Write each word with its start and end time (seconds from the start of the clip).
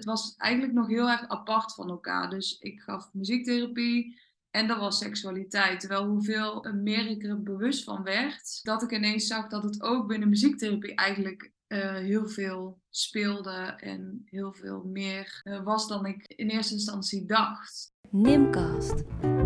het 0.00 0.08
was 0.08 0.34
eigenlijk 0.36 0.72
nog 0.72 0.86
heel 0.86 1.10
erg 1.10 1.28
apart 1.28 1.74
van 1.74 1.90
elkaar. 1.90 2.30
Dus 2.30 2.58
ik 2.58 2.80
gaf 2.80 3.08
muziektherapie 3.12 4.18
en 4.50 4.66
dat 4.66 4.78
was 4.78 4.98
seksualiteit. 4.98 5.80
Terwijl 5.80 6.06
hoeveel 6.06 6.66
meer 6.74 7.06
ik 7.06 7.24
er 7.24 7.42
bewust 7.42 7.84
van 7.84 8.02
werd, 8.02 8.60
dat 8.62 8.82
ik 8.82 8.90
ineens 8.92 9.26
zag 9.26 9.48
dat 9.48 9.62
het 9.62 9.82
ook 9.82 10.06
binnen 10.06 10.28
muziektherapie 10.28 10.94
eigenlijk 10.94 11.52
uh, 11.68 11.94
heel 11.94 12.28
veel 12.28 12.80
speelde 12.90 13.74
en 13.76 14.22
heel 14.24 14.52
veel 14.52 14.82
meer 14.84 15.40
uh, 15.44 15.62
was 15.62 15.88
dan 15.88 16.06
ik 16.06 16.26
in 16.26 16.48
eerste 16.48 16.74
instantie 16.74 17.26
dacht. 17.26 17.92
Nimcast, 18.10 18.96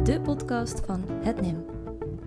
de 0.03 0.21
podcast 0.23 0.81
van 0.85 1.05
het 1.23 1.41
NIM. 1.41 1.65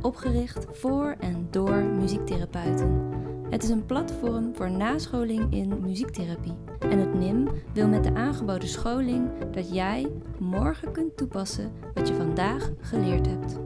Opgericht 0.01 0.65
voor 0.77 1.15
en 1.19 1.47
door 1.51 1.83
muziektherapeuten. 1.83 3.16
Het 3.49 3.63
is 3.63 3.69
een 3.69 3.85
platform 3.85 4.55
voor 4.55 4.71
nascholing 4.71 5.53
in 5.53 5.81
muziektherapie. 5.81 6.55
En 6.79 6.99
het 6.99 7.13
NIM 7.13 7.49
wil 7.73 7.87
met 7.87 8.03
de 8.03 8.13
aangeboden 8.13 8.69
scholing 8.69 9.49
dat 9.51 9.73
jij 9.73 10.11
morgen 10.39 10.91
kunt 10.91 11.17
toepassen 11.17 11.71
wat 11.93 12.07
je 12.07 12.13
vandaag 12.13 12.71
geleerd 12.81 13.25
hebt. 13.25 13.57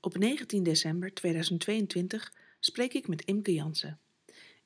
Op 0.00 0.18
19 0.18 0.62
december 0.62 1.14
2022 1.14 2.32
spreek 2.60 2.92
ik 2.92 3.08
met 3.08 3.22
Imke 3.24 3.52
Jansen. 3.52 3.98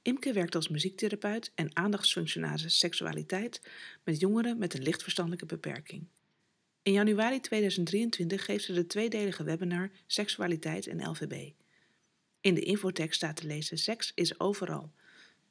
Imke 0.06 0.32
werkt 0.32 0.54
als 0.54 0.68
muziektherapeut 0.68 1.52
en 1.54 1.76
aandachtsfunctionaris 1.76 2.78
seksualiteit 2.78 3.70
met 4.04 4.20
jongeren 4.20 4.58
met 4.58 4.74
een 4.74 4.82
lichtverstandelijke 4.82 5.46
beperking. 5.46 6.06
In 6.82 6.92
januari 6.92 7.40
2023 7.40 8.44
geeft 8.44 8.64
ze 8.64 8.72
de 8.72 8.86
tweedelige 8.86 9.44
webinar 9.44 9.90
Seksualiteit 10.06 10.86
en 10.86 11.08
LVB. 11.08 11.50
In 12.40 12.54
de 12.54 12.60
infotekst 12.60 13.16
staat 13.16 13.36
te 13.36 13.46
lezen: 13.46 13.78
Seks 13.78 14.12
is 14.14 14.40
overal. 14.40 14.92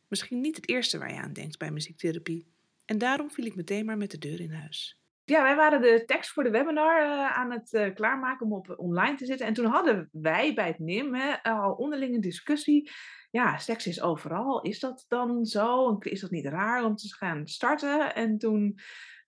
Misschien 0.07 0.41
niet 0.41 0.55
het 0.55 0.69
eerste 0.69 0.97
waar 0.97 1.13
je 1.13 1.19
aan 1.19 1.33
denkt 1.33 1.57
bij 1.57 1.71
muziektherapie. 1.71 2.47
En 2.85 2.97
daarom 2.97 3.31
viel 3.31 3.45
ik 3.45 3.55
meteen 3.55 3.85
maar 3.85 3.97
met 3.97 4.11
de 4.11 4.17
deur 4.17 4.39
in 4.39 4.53
huis. 4.53 4.99
Ja, 5.25 5.43
wij 5.43 5.55
waren 5.55 5.81
de 5.81 6.03
tekst 6.05 6.31
voor 6.31 6.43
de 6.43 6.49
webinar 6.49 7.01
uh, 7.01 7.37
aan 7.37 7.51
het 7.51 7.73
uh, 7.73 7.93
klaarmaken 7.93 8.45
om 8.45 8.53
op 8.53 8.73
online 8.77 9.17
te 9.17 9.25
zitten. 9.25 9.47
En 9.47 9.53
toen 9.53 9.65
hadden 9.65 10.09
wij 10.11 10.53
bij 10.53 10.67
het 10.67 10.79
NIM 10.79 11.15
al 11.43 11.73
onderling 11.73 12.15
een 12.15 12.21
discussie. 12.21 12.91
Ja, 13.35 13.57
seks 13.57 13.87
is 13.87 14.01
overal. 14.01 14.61
Is 14.61 14.79
dat 14.79 15.05
dan 15.07 15.45
zo? 15.45 15.97
Is 15.99 16.19
dat 16.19 16.31
niet 16.31 16.45
raar 16.45 16.83
om 16.83 16.95
te 16.95 17.15
gaan 17.15 17.47
starten? 17.47 18.15
En 18.15 18.37
toen 18.37 18.79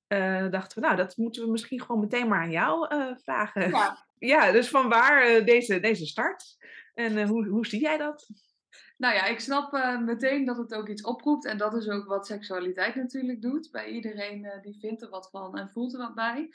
uh, 0.08 0.50
dachten 0.50 0.82
we, 0.82 0.88
nou, 0.88 0.98
dat 0.98 1.18
moeten 1.18 1.44
we 1.44 1.52
misschien 1.52 1.82
gewoon 1.82 2.02
meteen 2.02 2.28
maar 2.28 2.42
aan 2.42 2.52
jou 2.52 2.88
vragen. 3.24 3.70
Ja. 3.70 4.06
ja, 4.34 4.52
dus 4.52 4.70
van 4.70 4.90
waar 4.90 5.46
deze, 5.46 5.80
deze 5.80 6.06
start? 6.06 6.58
En 6.94 7.28
hoe, 7.28 7.48
hoe 7.48 7.66
zie 7.66 7.82
jij 7.82 7.98
dat? 7.98 8.30
Nou 8.98 9.14
ja, 9.14 9.26
ik 9.26 9.40
snap 9.40 9.72
meteen 10.06 10.46
dat 10.46 10.58
het 10.58 10.74
ook 10.74 10.88
iets 10.88 11.04
oproept. 11.04 11.46
En 11.46 11.58
dat 11.58 11.74
is 11.74 11.90
ook 11.90 12.06
wat 12.06 12.28
seksualiteit 12.28 12.96
natuurlijk 12.96 13.42
doet. 13.42 13.72
Bij 13.72 13.90
iedereen 13.90 14.60
die 14.62 14.80
vindt 14.80 15.02
er 15.02 15.10
wat 15.10 15.30
van 15.30 15.58
en 15.58 15.70
voelt 15.70 15.94
er 15.94 16.00
wat 16.00 16.16
bij. 16.16 16.50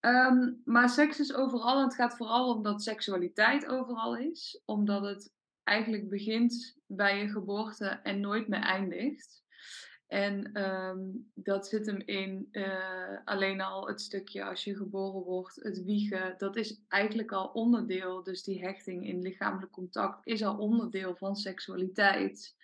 Um, 0.00 0.62
maar 0.64 0.88
seks 0.88 1.20
is 1.20 1.34
overal. 1.34 1.76
En 1.76 1.84
het 1.84 1.94
gaat 1.94 2.16
vooral 2.16 2.54
om 2.54 2.62
dat 2.62 2.82
seksualiteit 2.82 3.66
overal 3.66 4.16
is. 4.16 4.62
Omdat 4.64 5.04
het 5.04 5.34
eigenlijk 5.66 6.08
begint 6.08 6.76
bij 6.86 7.18
je 7.18 7.28
geboorte 7.28 7.86
en 7.86 8.20
nooit 8.20 8.48
meer 8.48 8.60
eindigt. 8.60 9.44
En 10.06 10.62
um, 10.62 11.30
dat 11.34 11.66
zit 11.66 11.86
hem 11.86 12.02
in 12.04 12.48
uh, 12.52 13.18
alleen 13.24 13.60
al 13.60 13.86
het 13.86 14.00
stukje 14.00 14.44
als 14.44 14.64
je 14.64 14.76
geboren 14.76 15.22
wordt, 15.22 15.62
het 15.62 15.84
wiegen. 15.84 16.34
Dat 16.38 16.56
is 16.56 16.80
eigenlijk 16.88 17.32
al 17.32 17.46
onderdeel. 17.46 18.22
Dus 18.22 18.42
die 18.42 18.60
hechting 18.60 19.06
in 19.06 19.22
lichamelijk 19.22 19.72
contact 19.72 20.20
is 20.26 20.44
al 20.44 20.56
onderdeel 20.56 21.16
van 21.16 21.36
seksualiteit. 21.36 22.54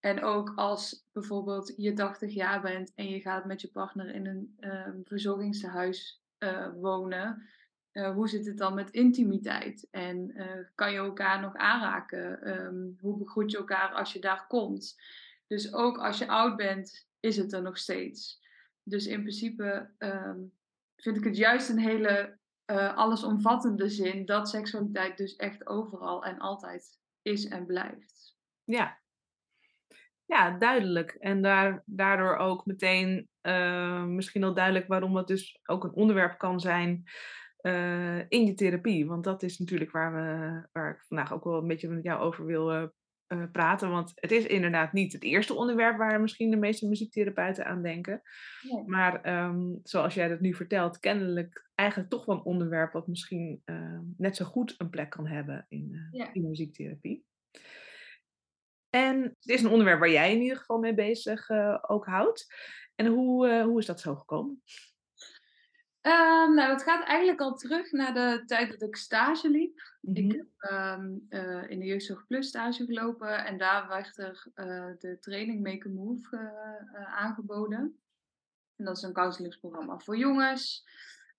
En 0.00 0.22
ook 0.22 0.52
als 0.54 1.06
bijvoorbeeld 1.12 1.72
je 1.76 1.92
80 1.92 2.34
jaar 2.34 2.60
bent 2.60 2.92
en 2.94 3.08
je 3.08 3.20
gaat 3.20 3.44
met 3.44 3.60
je 3.60 3.68
partner 3.68 4.14
in 4.14 4.26
een 4.26 4.56
um, 4.60 5.02
verzorgingstehuis 5.04 6.22
uh, 6.38 6.68
wonen. 6.74 7.42
Uh, 7.92 8.14
hoe 8.14 8.28
zit 8.28 8.46
het 8.46 8.58
dan 8.58 8.74
met 8.74 8.90
intimiteit? 8.90 9.88
En 9.90 10.34
kan 10.74 10.92
je 10.92 10.98
elkaar 10.98 11.40
nog 11.40 11.54
aanraken? 11.54 12.48
Um, 12.66 12.96
hoe 13.00 13.18
begroet 13.18 13.50
je 13.50 13.56
elkaar 13.56 13.92
als 13.92 14.12
je 14.12 14.20
daar 14.20 14.46
komt? 14.46 15.00
Dus 15.46 15.74
ook 15.74 15.98
als 15.98 16.18
je 16.18 16.28
oud 16.28 16.56
bent, 16.56 17.06
is 17.20 17.36
het 17.36 17.52
er 17.52 17.62
nog 17.62 17.78
steeds. 17.78 18.40
Dus 18.82 19.06
in 19.06 19.20
principe 19.20 19.90
um, 19.98 20.52
vind 20.96 21.16
ik 21.16 21.24
het 21.24 21.36
juist 21.36 21.68
een 21.68 21.78
hele 21.78 22.38
uh, 22.66 22.96
allesomvattende 22.96 23.88
zin 23.88 24.24
dat 24.24 24.48
seksualiteit 24.48 25.16
dus 25.16 25.36
echt 25.36 25.66
overal 25.66 26.24
en 26.24 26.38
altijd 26.38 26.98
is 27.22 27.48
en 27.48 27.66
blijft. 27.66 28.36
Ja, 28.64 28.98
ja 30.24 30.58
duidelijk. 30.58 31.10
En 31.10 31.42
daar, 31.42 31.82
daardoor 31.86 32.36
ook 32.36 32.66
meteen 32.66 33.28
misschien 34.06 34.44
al 34.44 34.54
duidelijk 34.54 34.86
waarom 34.86 35.16
het 35.16 35.26
dus 35.26 35.60
ook 35.64 35.84
een 35.84 35.94
onderwerp 35.94 36.38
kan 36.38 36.60
zijn 36.60 37.04
uh, 37.62 38.18
in 38.28 38.46
je 38.46 38.54
therapie. 38.54 39.06
Want 39.06 39.24
dat 39.24 39.42
is 39.42 39.58
natuurlijk 39.58 39.90
waar, 39.90 40.14
we, 40.14 40.68
waar 40.72 40.90
ik 40.90 41.04
vandaag 41.04 41.32
ook 41.32 41.44
wel 41.44 41.58
een 41.58 41.66
beetje 41.66 41.88
met 41.88 42.04
jou 42.04 42.20
over 42.20 42.46
wil 42.46 42.72
uh, 42.72 42.88
praten. 43.52 43.90
Want 43.90 44.12
het 44.14 44.30
is 44.30 44.46
inderdaad 44.46 44.92
niet 44.92 45.12
het 45.12 45.22
eerste 45.22 45.54
onderwerp 45.54 45.96
waar 45.96 46.20
misschien 46.20 46.50
de 46.50 46.56
meeste 46.56 46.88
muziektherapeuten 46.88 47.66
aan 47.66 47.82
denken. 47.82 48.22
Maar 48.86 49.44
um, 49.44 49.80
zoals 49.82 50.14
jij 50.14 50.28
dat 50.28 50.40
nu 50.40 50.54
vertelt, 50.54 50.98
kennelijk 50.98 51.70
eigenlijk 51.74 52.10
toch 52.10 52.24
wel 52.24 52.36
een 52.36 52.44
onderwerp 52.44 52.92
wat 52.92 53.06
misschien 53.06 53.62
uh, 53.64 53.98
net 54.16 54.36
zo 54.36 54.44
goed 54.44 54.74
een 54.78 54.90
plek 54.90 55.10
kan 55.10 55.26
hebben 55.26 55.66
in, 55.68 56.08
in 56.32 56.48
muziektherapie. 56.48 57.24
En 58.90 59.22
het 59.22 59.48
is 59.48 59.62
een 59.62 59.70
onderwerp 59.70 59.98
waar 59.98 60.10
jij 60.10 60.34
in 60.34 60.42
ieder 60.42 60.56
geval 60.56 60.78
mee 60.78 60.94
bezig 60.94 61.50
ook 61.88 62.06
houdt. 62.06 62.54
En 62.94 63.06
hoe, 63.06 63.62
hoe 63.62 63.78
is 63.78 63.86
dat 63.86 64.00
zo 64.00 64.14
gekomen? 64.14 64.62
Um, 66.02 66.54
nou, 66.54 66.72
het 66.72 66.82
gaat 66.82 67.04
eigenlijk 67.04 67.40
al 67.40 67.54
terug 67.54 67.92
naar 67.92 68.14
de 68.14 68.42
tijd 68.46 68.70
dat 68.70 68.82
ik 68.82 68.96
stage 68.96 69.50
liep. 69.50 69.96
Ik 70.00 70.24
mhm. 70.24 70.36
heb 70.36 70.70
um, 70.98 71.26
uh, 71.28 71.70
in 71.70 71.78
de 71.78 71.86
Jeugdzorg 71.86 72.26
Plus 72.26 72.48
stage 72.48 72.84
gelopen 72.84 73.44
en 73.44 73.58
daar 73.58 73.88
werd 73.88 74.18
er 74.18 74.46
uh, 74.54 74.90
de 74.98 75.18
training 75.20 75.62
Make 75.62 75.88
a 75.88 75.92
Move 75.92 76.36
uh, 76.36 77.14
aangeboden. 77.14 77.98
En 78.76 78.84
dat 78.84 78.96
is 78.96 79.02
een 79.02 79.12
counselingprogramma 79.12 79.98
voor 79.98 80.16
jongens. 80.16 80.84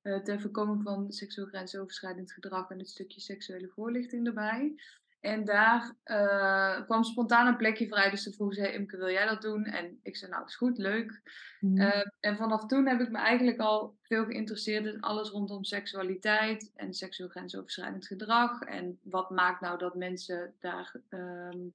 ter 0.02 0.42
voorkoming 0.42 0.84
van 0.84 1.12
seksueel 1.12 1.48
grensoverschrijdend 1.48 2.32
gedrag 2.32 2.70
en 2.70 2.80
het 2.80 2.90
stukje 2.90 3.22
seksuele 3.22 3.68
voorlichting 3.68 4.28
erbij. 4.28 4.76
En 5.24 5.46
daar 5.46 5.96
uh, 6.06 6.86
kwam 6.86 7.04
spontaan 7.04 7.48
een 7.48 7.58
plekje 7.58 7.88
vrij. 7.88 8.10
Dus 8.10 8.24
toen 8.24 8.34
vroeg 8.34 8.54
ze, 8.54 8.74
Imke, 8.74 8.98
wil 8.98 9.10
jij 9.10 9.26
dat 9.26 9.42
doen? 9.42 9.66
En 9.66 10.00
ik 10.02 10.16
zei, 10.18 10.32
nou, 10.32 10.46
is 10.46 10.56
goed, 10.56 10.78
leuk. 10.78 11.22
Mm. 11.60 11.78
Uh, 11.78 12.06
en 12.20 12.38
vanaf 12.38 12.66
toen 12.66 12.88
heb 12.88 13.00
ik 13.00 13.10
me 13.10 13.18
eigenlijk 13.18 13.60
al 13.60 13.98
veel 14.02 14.26
geïnteresseerd 14.26 14.86
in 14.86 15.02
alles 15.02 15.30
rondom 15.30 15.64
seksualiteit 15.64 16.72
en 16.76 16.94
seksueel 16.94 17.30
grensoverschrijdend 17.30 18.08
gedrag. 18.08 18.62
En 18.62 19.00
wat 19.04 19.30
maakt 19.30 19.62
nou 19.62 19.78
dat 19.78 19.96
mensen 19.96 20.54
daar 20.60 20.96
um, 21.10 21.74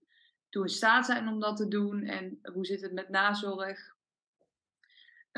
toe 0.48 0.62
in 0.62 0.68
staat 0.68 1.06
zijn 1.06 1.28
om 1.28 1.40
dat 1.40 1.56
te 1.56 1.68
doen? 1.68 2.02
En 2.02 2.40
hoe 2.52 2.66
zit 2.66 2.80
het 2.80 2.92
met 2.92 3.08
nazorg? 3.08 3.96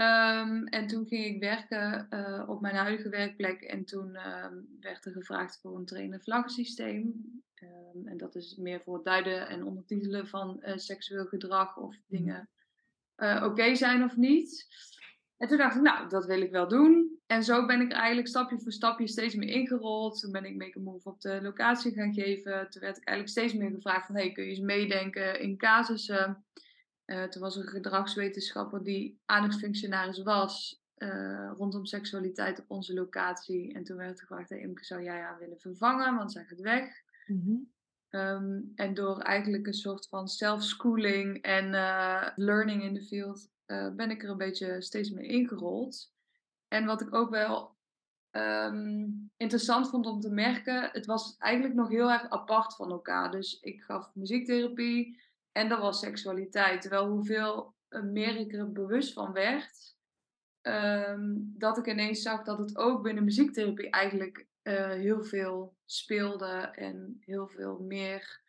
Um, 0.01 0.67
en 0.67 0.87
toen 0.87 1.07
ging 1.07 1.25
ik 1.25 1.41
werken 1.41 2.07
uh, 2.11 2.49
op 2.49 2.61
mijn 2.61 2.75
huidige 2.75 3.09
werkplek. 3.09 3.63
En 3.63 3.85
toen 3.85 4.17
um, 4.27 4.77
werd 4.81 5.05
er 5.05 5.13
gevraagd 5.13 5.61
voor 5.61 5.77
een 5.77 5.87
trainer-vlaggensysteem. 5.87 7.05
Um, 7.63 8.07
en 8.07 8.17
dat 8.17 8.35
is 8.35 8.57
meer 8.57 8.81
voor 8.81 8.95
het 8.95 9.05
duiden 9.05 9.49
en 9.49 9.65
ondertitelen 9.65 10.29
van 10.29 10.63
uh, 10.63 10.77
seksueel 10.77 11.27
gedrag 11.27 11.77
of 11.77 11.95
mhm. 11.95 12.17
dingen 12.17 12.49
uh, 13.17 13.37
oké 13.37 13.45
okay 13.45 13.75
zijn 13.75 14.05
of 14.05 14.17
niet. 14.17 14.67
En 15.37 15.49
toen 15.49 15.59
dacht 15.59 15.77
ik, 15.77 15.83
nou, 15.83 16.09
dat 16.09 16.27
wil 16.27 16.41
ik 16.41 16.51
wel 16.51 16.69
doen. 16.69 17.19
En 17.27 17.45
zo 17.45 17.67
ben 17.67 17.81
ik 17.81 17.91
er 17.91 17.99
eigenlijk 17.99 18.29
stapje 18.29 18.61
voor 18.61 18.73
stapje 18.73 19.09
steeds 19.09 19.35
meer 19.35 19.49
ingerold. 19.49 20.21
Toen 20.21 20.33
ben 20.33 20.45
ik 20.45 20.57
Make 20.57 20.79
a 20.79 20.83
Move 20.83 21.09
op 21.09 21.21
de 21.21 21.43
locatie 21.43 21.93
gaan 21.93 22.13
geven. 22.13 22.71
Toen 22.71 22.83
werd 22.83 22.97
ik 22.97 23.05
eigenlijk 23.05 23.29
steeds 23.29 23.55
meer 23.55 23.71
gevraagd 23.71 24.07
van, 24.07 24.15
hey, 24.15 24.33
kun 24.33 24.45
je 24.45 24.51
eens 24.51 24.61
meedenken 24.61 25.41
in 25.41 25.57
casussen? 25.57 26.45
Uh, 27.11 27.25
toen 27.25 27.43
was 27.43 27.57
er 27.57 27.63
een 27.63 27.69
gedragswetenschapper 27.69 28.85
die 28.85 29.21
aandachtsfunctionaris 29.25 30.23
was 30.23 30.83
uh, 30.97 31.53
rondom 31.57 31.85
seksualiteit 31.85 32.59
op 32.59 32.71
onze 32.71 32.95
locatie. 32.95 33.75
En 33.75 33.85
toen 33.85 33.97
werd 33.97 34.21
er 34.21 34.27
gevraagd, 34.27 34.49
hey, 34.49 34.61
Imke, 34.61 34.85
zou 34.85 35.03
jij 35.03 35.21
haar 35.21 35.39
willen 35.39 35.61
vervangen? 35.61 36.17
Want 36.17 36.33
zij 36.33 36.45
gaat 36.45 36.61
weg. 36.61 37.03
Mm 37.27 37.71
um, 38.11 38.73
en 38.75 38.95
door 38.95 39.19
eigenlijk 39.19 39.67
een 39.67 39.75
soort 39.75 40.09
van 40.09 40.29
self-schooling 40.29 41.43
en 41.43 41.73
uh, 41.73 42.29
learning 42.37 42.83
in 42.83 42.95
the 42.95 43.03
field 43.03 43.51
ben 43.97 44.11
ik 44.11 44.23
er 44.23 44.31
een 44.31 44.37
beetje 44.37 44.83
steeds 44.83 45.11
meer 45.11 45.25
ingerold. 45.25 46.13
En 46.69 46.85
wat 46.85 47.01
ik 47.01 47.15
ook 47.15 47.31
wel 47.31 47.77
um, 48.31 49.31
interessant 49.37 49.89
vond 49.89 50.07
om 50.07 50.21
te 50.21 50.31
merken, 50.31 50.91
het 50.93 51.07
was 51.07 51.37
eigenlijk 51.39 51.75
nog 51.75 51.89
heel 51.89 52.11
erg 52.11 52.29
apart 52.29 52.77
van 52.77 52.91
elkaar. 52.91 53.31
Dus 53.31 53.61
ik 53.61 53.83
gaf 53.83 54.11
muziektherapie, 54.15 55.21
en 55.53 55.69
dat 55.69 55.81
was 55.81 56.01
seksualiteit. 56.01 56.81
Terwijl 56.81 57.09
hoeveel 57.09 57.75
eh, 57.89 58.03
meer 58.03 58.37
ik 58.37 58.53
er 58.53 58.73
bewust 58.73 59.13
van 59.13 59.33
werd, 59.33 59.97
um, 60.63 61.55
dat 61.59 61.79
ik 61.79 61.87
ineens 61.87 62.23
zag 62.23 62.45
dat 62.45 62.59
het 62.59 62.77
ook 62.77 63.03
binnen 63.03 63.25
muziektherapie 63.25 63.91
eigenlijk 63.91 64.47
eh, 64.63 64.91
heel 64.91 65.25
veel 65.25 65.77
speelde 65.85 66.71
en 66.73 67.17
heel 67.21 67.49
veel 67.49 67.79
meer 67.79 68.43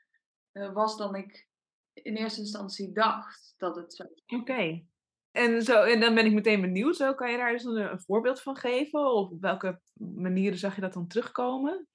eh, 0.51 0.74
was 0.74 0.98
dan 0.98 1.15
ik 1.15 1.48
in 1.94 2.15
eerste 2.15 2.39
instantie 2.39 2.92
dacht 2.92 3.54
dat 3.57 3.75
het 3.75 3.94
zou 3.94 4.09
zijn. 4.13 4.42
Oké. 4.42 4.89
En, 5.31 5.62
zo, 5.62 5.83
en 5.83 6.00
dan 6.00 6.15
ben 6.15 6.25
ik 6.25 6.33
meteen 6.33 6.62
benieuwd, 6.62 6.95
zo, 6.95 7.13
kan 7.13 7.31
je 7.31 7.38
daar 7.38 7.51
eens 7.51 7.63
een, 7.63 7.92
een 7.92 8.01
voorbeeld 8.01 8.42
van 8.42 8.56
geven? 8.56 9.13
Of 9.13 9.30
op 9.30 9.42
welke 9.42 9.81
manieren 9.94 10.57
zag 10.57 10.75
je 10.75 10.81
dat 10.81 10.94
dan 10.94 11.07
terugkomen? 11.07 11.88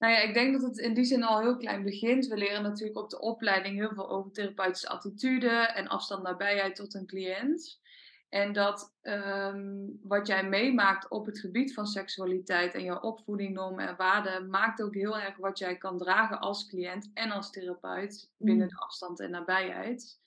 Nou 0.00 0.12
ja, 0.12 0.18
ik 0.20 0.34
denk 0.34 0.52
dat 0.52 0.62
het 0.62 0.78
in 0.78 0.94
die 0.94 1.04
zin 1.04 1.22
al 1.22 1.40
heel 1.40 1.56
klein 1.56 1.82
begint. 1.82 2.26
We 2.26 2.36
leren 2.36 2.62
natuurlijk 2.62 2.98
op 2.98 3.10
de 3.10 3.20
opleiding 3.20 3.76
heel 3.76 3.94
veel 3.94 4.10
over 4.10 4.32
therapeutische 4.32 4.88
attitude 4.88 5.48
en 5.48 5.88
afstand 5.88 6.22
nabijheid 6.22 6.76
tot 6.76 6.94
een 6.94 7.06
cliënt. 7.06 7.80
En 8.28 8.52
dat 8.52 8.94
ehm, 9.00 9.86
wat 10.02 10.26
jij 10.26 10.48
meemaakt 10.48 11.08
op 11.08 11.26
het 11.26 11.38
gebied 11.38 11.74
van 11.74 11.86
seksualiteit 11.86 12.74
en 12.74 12.84
jouw 12.84 13.00
opvoeding, 13.00 13.54
normen 13.54 13.88
en 13.88 13.96
waarden, 13.96 14.50
maakt 14.50 14.82
ook 14.82 14.94
heel 14.94 15.18
erg 15.18 15.36
wat 15.36 15.58
jij 15.58 15.76
kan 15.76 15.98
dragen 15.98 16.40
als 16.40 16.66
cliënt 16.66 17.10
en 17.14 17.30
als 17.30 17.50
therapeut 17.50 18.30
binnen 18.36 18.68
de 18.68 18.78
afstand 18.78 19.20
en 19.20 19.30
nabijheid. 19.30 20.18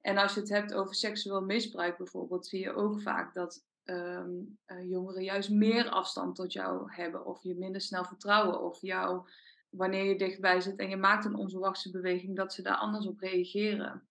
En 0.00 0.18
als 0.18 0.34
je 0.34 0.40
het 0.40 0.48
hebt 0.48 0.74
over 0.74 0.94
seksueel 0.94 1.42
misbruik 1.42 1.96
bijvoorbeeld, 1.96 2.46
zie 2.46 2.60
je 2.60 2.74
ook 2.74 3.00
vaak 3.00 3.34
dat 3.34 3.64
ehm, 3.88 4.30
eh, 4.64 4.88
jongeren 4.88 5.22
juist 5.22 5.50
meer 5.50 5.88
afstand 5.88 6.34
tot 6.34 6.52
jou 6.52 6.92
hebben, 6.92 7.26
of 7.26 7.42
je 7.42 7.54
minder 7.54 7.80
snel 7.80 8.04
vertrouwen, 8.04 8.62
of 8.62 8.80
jou, 8.80 9.28
wanneer 9.70 10.04
je 10.04 10.18
dichtbij 10.18 10.60
zit 10.60 10.76
en 10.76 10.88
je 10.88 10.96
maakt 10.96 11.24
een 11.24 11.34
onverwachte 11.34 11.90
beweging, 11.90 12.36
dat 12.36 12.52
ze 12.52 12.62
daar 12.62 12.76
anders 12.76 13.06
op 13.06 13.20
reageren. 13.20 14.02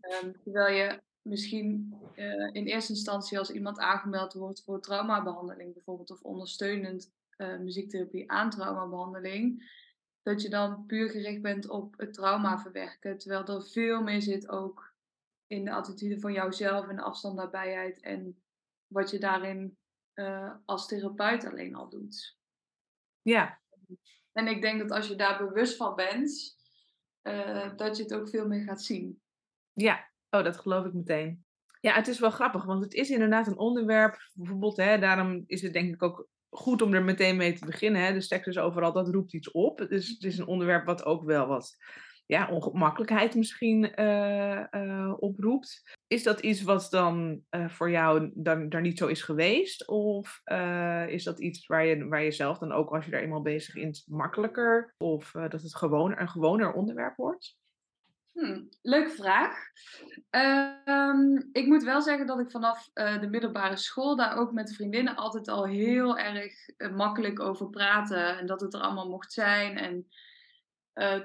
Ehm, 0.00 0.32
terwijl 0.42 0.74
je 0.74 1.00
misschien 1.22 1.94
eh, 2.14 2.48
in 2.52 2.64
eerste 2.64 2.92
instantie 2.92 3.38
als 3.38 3.50
iemand 3.50 3.78
aangemeld 3.78 4.32
wordt 4.32 4.62
voor 4.62 4.80
traumabehandeling 4.80 5.72
bijvoorbeeld, 5.72 6.10
of 6.10 6.22
ondersteunend 6.22 7.12
uh, 7.36 7.58
muziektherapie 7.58 8.30
aan 8.30 8.50
traumabehandeling, 8.50 9.72
dat 10.22 10.42
je 10.42 10.48
dan 10.48 10.86
puur 10.86 11.10
gericht 11.10 11.42
bent 11.42 11.68
op 11.68 11.94
het 11.96 12.12
trauma 12.12 12.58
verwerken, 12.58 13.18
terwijl 13.18 13.46
er 13.46 13.66
veel 13.66 14.02
meer 14.02 14.22
zit 14.22 14.48
ook 14.48 14.92
in 15.46 15.64
de 15.64 15.72
attitude 15.72 16.20
van 16.20 16.32
jouzelf 16.32 16.88
en 16.88 16.96
de 16.96 17.02
afstand 17.02 17.36
nabijheid 17.36 18.00
en 18.00 18.36
wat 18.86 19.10
je 19.10 19.18
daarin 19.18 19.78
uh, 20.14 20.54
als 20.64 20.86
therapeut 20.86 21.44
alleen 21.44 21.74
al 21.74 21.88
doet. 21.88 22.38
Ja. 23.22 23.60
En 24.32 24.46
ik 24.46 24.62
denk 24.62 24.80
dat 24.80 24.90
als 24.90 25.08
je 25.08 25.14
daar 25.14 25.38
bewust 25.38 25.76
van 25.76 25.94
bent, 25.94 26.56
uh, 27.22 27.76
dat 27.76 27.96
je 27.96 28.02
het 28.02 28.14
ook 28.14 28.28
veel 28.28 28.46
meer 28.46 28.64
gaat 28.64 28.82
zien. 28.82 29.22
Ja, 29.72 30.10
oh, 30.30 30.44
dat 30.44 30.56
geloof 30.56 30.84
ik 30.84 30.92
meteen. 30.92 31.44
Ja, 31.80 31.94
het 31.94 32.08
is 32.08 32.18
wel 32.18 32.30
grappig, 32.30 32.64
want 32.64 32.84
het 32.84 32.94
is 32.94 33.10
inderdaad 33.10 33.46
een 33.46 33.58
onderwerp, 33.58 34.30
bijvoorbeeld, 34.32 34.76
hè, 34.76 34.98
daarom 34.98 35.44
is 35.46 35.62
het 35.62 35.72
denk 35.72 35.94
ik 35.94 36.02
ook 36.02 36.28
goed 36.48 36.82
om 36.82 36.94
er 36.94 37.04
meteen 37.04 37.36
mee 37.36 37.52
te 37.52 37.66
beginnen. 37.66 38.04
Hè. 38.04 38.12
De 38.12 38.20
seks 38.20 38.46
is 38.46 38.58
overal, 38.58 38.92
dat 38.92 39.08
roept 39.08 39.34
iets 39.34 39.50
op. 39.50 39.78
Dus 39.88 40.08
het 40.08 40.22
is 40.22 40.38
een 40.38 40.46
onderwerp 40.46 40.86
wat 40.86 41.04
ook 41.04 41.24
wel 41.24 41.46
wat 41.46 41.76
ja, 42.26 42.48
ongemakkelijkheid 42.50 43.34
misschien 43.34 44.00
uh, 44.00 45.14
oproept. 45.16 45.93
Is 46.06 46.22
dat 46.22 46.40
iets 46.40 46.62
wat 46.62 46.86
dan 46.90 47.40
uh, 47.50 47.68
voor 47.68 47.90
jou 47.90 48.30
dan, 48.34 48.68
daar 48.68 48.80
niet 48.80 48.98
zo 48.98 49.06
is 49.06 49.22
geweest? 49.22 49.88
Of 49.88 50.40
is 51.08 51.24
dat 51.24 51.40
iets 51.40 51.66
waar 51.66 51.86
je, 51.86 52.08
waar 52.08 52.22
je 52.22 52.32
zelf 52.32 52.58
dan 52.58 52.72
ook 52.72 52.90
als 52.90 53.04
je 53.04 53.10
daar 53.10 53.20
eenmaal 53.20 53.42
bezig 53.42 53.74
bent 53.74 54.04
makkelijker? 54.06 54.94
Of 54.98 55.30
dat 55.30 55.62
het 55.62 55.76
gewoon 55.76 56.18
een 56.18 56.28
gewoner 56.28 56.72
onderwerp 56.72 57.16
wordt? 57.16 57.56
Hmm, 58.32 58.68
leuke 58.82 59.10
vraag. 59.10 59.56
Uh, 60.30 61.38
ik 61.52 61.66
moet 61.66 61.82
wel 61.82 62.02
zeggen 62.02 62.26
dat 62.26 62.40
ik 62.40 62.50
vanaf 62.50 62.90
de 62.92 63.28
middelbare 63.30 63.76
school 63.76 64.16
daar 64.16 64.36
ook 64.36 64.52
met 64.52 64.74
vriendinnen 64.74 65.16
altijd 65.16 65.48
al 65.48 65.66
heel 65.66 66.18
erg 66.18 66.54
makkelijk 66.92 67.40
over 67.40 67.70
praten. 67.70 68.38
En 68.38 68.46
dat 68.46 68.60
het 68.60 68.74
er 68.74 68.80
allemaal 68.80 69.08
mocht 69.08 69.32
zijn. 69.32 69.76
En 69.76 70.06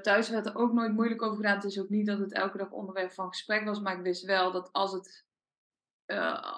thuis 0.02 0.30
werd 0.30 0.46
er 0.46 0.56
ook 0.56 0.74
nooit 0.74 0.94
moeilijk 0.94 1.22
over 1.22 1.36
gedaan. 1.36 1.56
Het 1.56 1.64
is 1.64 1.80
ook 1.80 1.90
niet 1.90 2.06
dat 2.06 2.20
het 2.20 2.34
elke 2.34 2.58
dag 2.58 2.72
onderwerp 2.72 3.12
van 3.12 3.28
gesprek 3.28 3.66
was. 3.66 3.80
Maar 3.80 3.98
ik 3.98 4.04
wist 4.04 4.26
wel 4.26 4.52
dat 4.52 4.70
als, 4.72 4.92
het, 4.92 5.26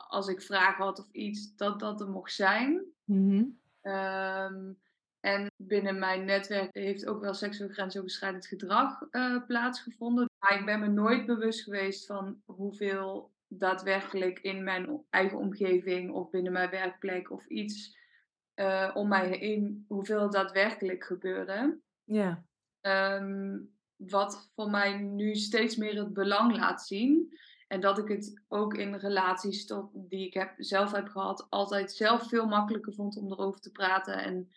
als 0.07 0.27
ik 0.27 0.41
vragen 0.41 0.83
had 0.83 0.99
of 0.99 1.11
iets, 1.11 1.55
dat 1.55 1.79
dat 1.79 2.01
er 2.01 2.09
mocht 2.09 2.33
zijn. 2.33 2.85
Mm 3.03 3.59
en 5.21 5.51
binnen 5.55 5.99
mijn 5.99 6.25
netwerk 6.25 6.69
heeft 6.73 7.07
ook 7.07 7.21
wel 7.21 7.33
seksueel 7.33 7.69
grensoverschrijdend 7.69 8.47
gedrag 8.47 9.01
uh, 9.11 9.45
plaatsgevonden. 9.45 10.29
Maar 10.39 10.59
ik 10.59 10.65
ben 10.65 10.79
me 10.79 10.87
nooit 10.87 11.25
bewust 11.25 11.63
geweest 11.63 12.05
van 12.05 12.41
hoeveel 12.45 13.31
daadwerkelijk 13.47 14.39
in 14.39 14.63
mijn 14.63 15.03
eigen 15.09 15.37
omgeving 15.37 16.11
of 16.11 16.29
binnen 16.29 16.51
mijn 16.51 16.69
werkplek 16.69 17.31
of 17.31 17.45
iets 17.45 17.99
om 18.93 19.07
mij 19.07 19.27
heen, 19.27 19.85
hoeveel 19.87 20.29
daadwerkelijk 20.29 21.03
gebeurde. 21.03 21.79
Ja. 22.03 22.43
Um, 22.81 23.69
wat 23.95 24.51
voor 24.55 24.69
mij 24.69 24.97
nu 24.97 25.35
steeds 25.35 25.75
meer 25.75 25.95
het 25.95 26.13
belang 26.13 26.55
laat 26.55 26.87
zien. 26.87 27.39
En 27.67 27.81
dat 27.81 27.97
ik 27.97 28.07
het 28.07 28.41
ook 28.47 28.73
in 28.73 28.95
relaties 28.95 29.65
tot, 29.65 29.89
die 29.93 30.27
ik 30.27 30.33
heb, 30.33 30.53
zelf 30.57 30.91
heb 30.91 31.07
gehad, 31.07 31.47
altijd 31.49 31.91
zelf 31.91 32.27
veel 32.27 32.45
makkelijker 32.45 32.93
vond 32.93 33.17
om 33.17 33.31
erover 33.31 33.61
te 33.61 33.71
praten. 33.71 34.23
En 34.23 34.51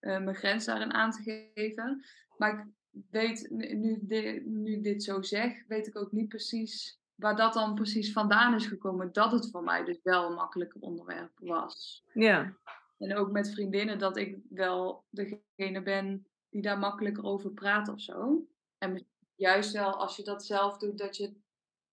uh, 0.00 0.18
mijn 0.18 0.36
grens 0.36 0.64
daarin 0.64 0.92
aan 0.92 1.10
te 1.10 1.50
geven. 1.54 2.04
Maar 2.36 2.68
ik 2.90 3.02
weet, 3.10 3.50
nu, 3.50 3.98
de, 4.02 4.42
nu 4.46 4.80
dit 4.80 5.02
zo 5.02 5.22
zeg, 5.22 5.66
weet 5.66 5.86
ik 5.86 5.98
ook 5.98 6.12
niet 6.12 6.28
precies 6.28 7.00
waar 7.14 7.36
dat 7.36 7.52
dan 7.52 7.74
precies 7.74 8.12
vandaan 8.12 8.54
is 8.54 8.66
gekomen. 8.66 9.12
Dat 9.12 9.32
het 9.32 9.50
voor 9.50 9.64
mij 9.64 9.84
dus 9.84 9.98
wel 10.02 10.26
een 10.26 10.34
makkelijker 10.34 10.80
onderwerp 10.80 11.32
was. 11.34 12.04
Ja. 12.12 12.56
En 12.98 13.16
ook 13.16 13.30
met 13.30 13.52
vriendinnen 13.52 13.98
dat 13.98 14.16
ik 14.16 14.38
wel 14.48 15.04
degene 15.10 15.82
ben 15.82 16.26
die 16.50 16.62
daar 16.62 16.78
makkelijker 16.78 17.24
over 17.24 17.50
praat 17.50 17.88
of 17.88 18.00
zo. 18.00 18.46
En 18.78 19.06
juist 19.34 19.72
wel 19.72 19.94
als 19.94 20.16
je 20.16 20.24
dat 20.24 20.44
zelf 20.44 20.78
doet, 20.78 20.98
dat 20.98 21.16
je 21.16 21.36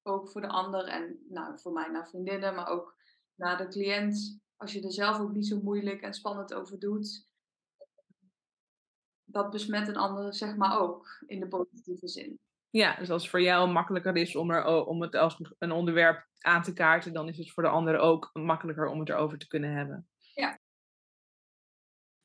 ook 0.04 0.30
voor 0.30 0.42
de 0.42 0.48
ander 0.48 0.88
en 0.88 1.26
nou, 1.30 1.60
voor 1.60 1.74
mij 1.74 1.90
naar 1.90 2.08
vriendinnen, 2.08 2.56
maar 2.56 2.68
ook 2.68 2.96
naar 3.36 3.58
de 3.58 3.68
cliënt, 3.68 4.40
als 4.56 4.74
je 4.74 4.82
er 4.82 4.92
zelf 4.92 5.20
ook 5.20 5.34
niet 5.34 5.48
zo 5.48 5.62
moeilijk 5.62 6.02
en 6.02 6.14
spannend 6.14 6.54
over 6.54 6.80
doet, 6.80 7.28
dat 9.24 9.50
besmet 9.50 9.88
een 9.88 9.96
ander 9.96 10.34
zeg 10.34 10.56
maar 10.56 10.80
ook 10.80 11.24
in 11.28 11.40
de 11.40 11.48
positieve 11.48 12.08
zin. 12.08 12.40
Ja, 12.70 12.96
dus 12.96 13.10
als 13.10 13.22
het 13.22 13.32
voor 13.32 13.42
jou 13.42 13.72
makkelijker 13.72 14.16
is 14.16 14.36
om, 14.36 14.52
er, 14.52 14.86
om 14.86 15.02
het 15.02 15.16
als 15.16 15.42
een 15.60 15.72
onderwerp 15.72 16.28
aan 16.40 16.64
te 16.64 16.74
kaarten, 16.74 17.14
dan 17.14 17.28
is 17.28 17.38
het 17.38 17.52
voor 17.52 17.64
de 17.64 17.70
anderen 17.70 18.02
ook 18.02 18.30
makkelijker 18.34 18.88
om 18.88 19.00
het 19.00 19.10
erover 19.10 19.38
te 19.38 19.48
kunnen 19.48 19.74
hebben. 19.74 20.08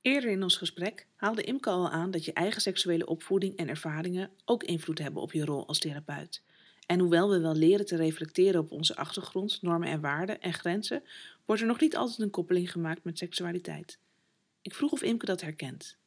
Eerder 0.00 0.30
in 0.30 0.42
ons 0.42 0.56
gesprek 0.56 1.06
haalde 1.16 1.42
Imke 1.42 1.70
al 1.70 1.90
aan 1.90 2.10
dat 2.10 2.24
je 2.24 2.32
eigen 2.32 2.60
seksuele 2.60 3.06
opvoeding 3.06 3.56
en 3.56 3.68
ervaringen 3.68 4.30
ook 4.44 4.62
invloed 4.62 4.98
hebben 4.98 5.22
op 5.22 5.32
je 5.32 5.44
rol 5.44 5.66
als 5.66 5.78
therapeut. 5.78 6.42
En 6.86 6.98
hoewel 6.98 7.30
we 7.30 7.40
wel 7.40 7.54
leren 7.54 7.86
te 7.86 7.96
reflecteren 7.96 8.60
op 8.60 8.70
onze 8.70 8.96
achtergrond, 8.96 9.62
normen 9.62 9.88
en 9.88 10.00
waarden 10.00 10.40
en 10.40 10.52
grenzen, 10.52 11.02
wordt 11.44 11.60
er 11.60 11.68
nog 11.68 11.80
niet 11.80 11.96
altijd 11.96 12.18
een 12.18 12.30
koppeling 12.30 12.70
gemaakt 12.70 13.04
met 13.04 13.18
seksualiteit. 13.18 13.98
Ik 14.62 14.74
vroeg 14.74 14.92
of 14.92 15.02
Imke 15.02 15.26
dat 15.26 15.40
herkent. 15.40 15.98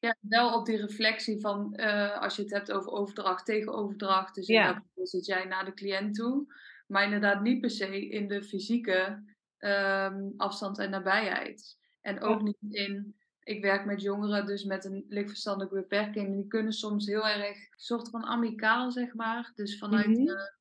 Ja, 0.00 0.16
wel 0.20 0.54
op 0.54 0.66
die 0.66 0.76
reflectie 0.76 1.40
van 1.40 1.72
uh, 1.76 2.20
als 2.20 2.36
je 2.36 2.42
het 2.42 2.50
hebt 2.50 2.72
over 2.72 2.92
overdracht 2.92 3.46
tegen 3.46 3.72
overdracht. 3.72 4.34
Dus 4.34 4.46
ja. 4.46 4.84
zit 5.02 5.26
jij 5.26 5.44
naar 5.44 5.64
de 5.64 5.74
cliënt 5.74 6.14
toe. 6.14 6.54
Maar 6.86 7.04
inderdaad 7.04 7.42
niet 7.42 7.60
per 7.60 7.70
se 7.70 8.08
in 8.08 8.28
de 8.28 8.42
fysieke 8.42 9.22
um, 9.58 10.34
afstand 10.36 10.78
en 10.78 10.90
nabijheid. 10.90 11.78
En 12.00 12.20
ook 12.20 12.42
niet 12.42 12.56
in, 12.68 13.16
ik 13.42 13.62
werk 13.62 13.84
met 13.84 14.02
jongeren, 14.02 14.46
dus 14.46 14.64
met 14.64 14.84
een 14.84 15.04
lichtverstandelijke 15.08 15.80
beperking. 15.80 16.34
Die 16.34 16.46
kunnen 16.46 16.72
soms 16.72 17.06
heel 17.06 17.28
erg, 17.28 17.58
soort 17.76 18.10
van 18.10 18.24
amicaal 18.24 18.90
zeg 18.90 19.14
maar. 19.14 19.52
Dus 19.54 19.78
vanuit 19.78 20.06
mm 20.06 20.14
-hmm. 20.14 20.24
de, 20.24 20.54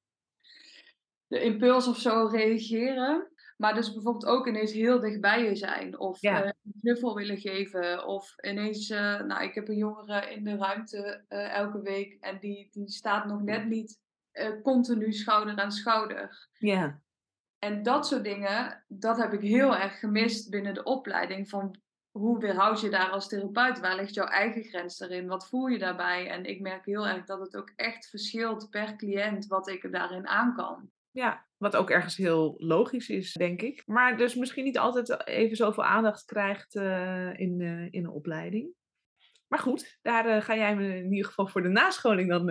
de 1.28 1.42
impuls 1.42 1.88
of 1.88 1.98
zo 1.98 2.26
reageren. 2.32 3.32
Maar 3.58 3.74
dus 3.74 3.94
bijvoorbeeld 3.94 4.26
ook 4.26 4.48
ineens 4.48 4.72
heel 4.72 5.00
dichtbij 5.00 5.44
je 5.44 5.56
zijn. 5.56 6.00
Of 6.00 6.22
ja. 6.22 6.44
uh, 6.44 6.46
een 6.46 6.80
knuffel 6.80 7.16
willen 7.16 7.38
geven. 7.38 8.06
Of 8.06 8.36
ineens, 8.42 8.90
uh, 8.90 9.22
nou 9.22 9.44
ik 9.44 9.54
heb 9.54 9.68
een 9.68 9.78
jongere 9.78 10.34
in 10.34 10.44
de 10.44 10.56
ruimte 10.56 11.26
uh, 11.30 11.54
elke 11.54 11.82
week. 11.82 12.18
En 12.20 12.40
die, 12.40 12.70
die 12.72 12.90
staat 12.90 13.26
nog 13.26 13.42
net 13.42 13.66
niet 13.66 14.00
continu 14.64 15.14
schouder 15.14 15.56
aan 15.56 15.72
schouder. 15.72 16.48
Ja. 16.54 17.02
En 17.60 17.84
dat 17.84 18.08
soort 18.08 18.24
dingen, 18.24 18.84
dat 18.88 19.18
heb 19.18 19.34
ik 19.34 19.42
heel 19.42 19.76
erg 19.76 20.00
gemist 20.00 20.50
binnen 20.50 20.74
de 20.74 20.84
opleiding. 20.84 21.50
Van 21.50 21.76
hoe 22.12 22.40
weerhoud 22.40 22.82
je 22.82 22.90
daar 22.90 23.10
als 23.10 23.28
therapeut? 23.28 23.80
Waar 23.80 23.96
ligt 23.96 24.14
jouw 24.14 24.26
eigen 24.26 24.64
grens 24.64 25.00
erin? 25.00 25.28
Wat 25.28 25.48
voel 25.48 25.68
je 25.68 25.78
daarbij? 25.78 26.28
En 26.28 26.46
ik 26.46 26.62
merk 26.62 26.86
heel 26.86 27.08
erg 27.08 27.26
dat 27.26 27.40
het 27.40 27.58
ook 27.58 27.72
echt 27.76 28.10
verschilt 28.10 28.70
per 28.70 28.96
cliënt 28.96 29.48
wat 29.48 29.68
ik 29.68 29.92
daarin 29.92 30.28
aan 30.28 30.54
kan. 30.54 30.90
Ja, 31.12 31.46
wat 31.58 31.76
ook 31.76 31.90
ergens 31.90 32.18
heel 32.18 32.54
logisch 32.58 33.10
is, 33.10 33.34
denk 33.34 33.62
ik. 33.62 33.84
Maar 33.86 34.18
dus 34.18 34.36
misschien 34.36 34.64
niet 34.64 34.78
altijd 34.78 35.28
even 35.28 35.56
zoveel 35.56 35.84
aandacht 35.84 36.26
krijgt 36.26 36.76
uh, 36.76 37.40
in, 37.40 37.60
uh, 37.60 37.82
in 37.82 38.04
een 38.04 38.10
opleiding. 38.10 38.74
Maar 39.50 39.60
goed, 39.60 39.98
daar 40.02 40.28
uh, 40.28 40.42
ga 40.42 40.56
jij 40.56 40.76
me 40.76 40.96
in 40.96 41.12
ieder 41.12 41.26
geval 41.26 41.48
voor 41.48 41.62
de 41.62 41.70
nascholing 41.70 42.30
dan 42.30 42.50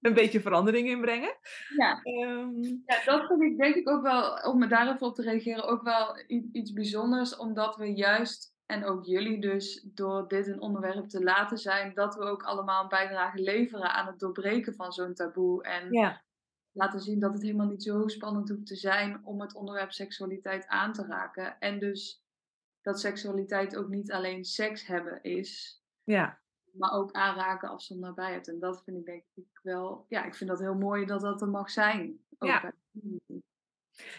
een 0.00 0.14
beetje 0.14 0.40
verandering 0.40 0.88
in 0.88 1.00
brengen. 1.00 1.36
Ja. 1.76 2.00
Um... 2.02 2.82
ja, 2.86 3.04
dat 3.04 3.26
vind 3.26 3.42
ik 3.42 3.58
denk 3.58 3.74
ik 3.74 3.88
ook 3.88 4.02
wel, 4.02 4.34
om 4.52 4.58
me 4.58 4.66
daarop 4.66 5.02
op 5.02 5.14
te 5.14 5.22
reageren, 5.22 5.64
ook 5.64 5.82
wel 5.82 6.24
iets 6.52 6.72
bijzonders. 6.72 7.36
Omdat 7.36 7.76
we 7.76 7.94
juist 7.94 8.52
en 8.66 8.84
ook 8.84 9.04
jullie 9.04 9.40
dus, 9.40 9.86
door 9.94 10.28
dit 10.28 10.46
een 10.46 10.60
onderwerp 10.60 11.08
te 11.08 11.22
laten 11.22 11.58
zijn, 11.58 11.94
dat 11.94 12.14
we 12.14 12.24
ook 12.24 12.42
allemaal 12.42 12.82
een 12.82 12.88
bijdrage 12.88 13.42
leveren 13.42 13.92
aan 13.92 14.06
het 14.06 14.18
doorbreken 14.18 14.74
van 14.74 14.92
zo'n 14.92 15.14
taboe. 15.14 15.62
En 15.62 15.92
Ja. 15.92 16.22
laten 16.72 17.00
zien 17.00 17.20
dat 17.20 17.32
het 17.32 17.42
helemaal 17.42 17.66
niet 17.66 17.82
zo 17.82 18.08
spannend 18.08 18.48
hoeft 18.48 18.66
te 18.66 18.76
zijn 18.76 19.20
om 19.24 19.40
het 19.40 19.54
onderwerp 19.54 19.92
seksualiteit 19.92 20.66
aan 20.66 20.92
te 20.92 21.06
raken. 21.06 21.58
En 21.58 21.78
dus 21.78 22.22
dat 22.80 23.00
seksualiteit 23.00 23.76
ook 23.76 23.88
niet 23.88 24.12
alleen 24.12 24.44
seks 24.44 24.86
hebben 24.86 25.22
is, 25.22 25.82
Ja. 26.04 26.40
maar 26.72 26.92
ook 26.92 27.12
aanraken 27.12 27.68
als 27.68 27.88
je 27.88 27.96
nabij 27.96 28.32
hebt. 28.32 28.48
En 28.48 28.58
dat 28.58 28.82
vind 28.84 28.96
ik 28.96 29.04
denk 29.04 29.22
ik 29.34 29.60
wel, 29.62 30.06
ja, 30.08 30.24
ik 30.24 30.34
vind 30.34 30.50
dat 30.50 30.60
heel 30.60 30.74
mooi 30.74 31.06
dat 31.06 31.20
dat 31.20 31.40
er 31.40 31.48
mag 31.48 31.70
zijn. 31.70 32.18
Ook 32.38 32.48
Ja. 32.48 32.72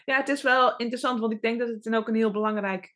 Ja, 0.05 0.17
het 0.17 0.29
is 0.29 0.41
wel 0.41 0.75
interessant, 0.77 1.19
want 1.19 1.33
ik 1.33 1.41
denk 1.41 1.59
dat 1.59 1.67
het 1.67 1.83
dan 1.83 1.93
ook 1.93 2.07
een 2.07 2.15
heel 2.15 2.31
belangrijk 2.31 2.93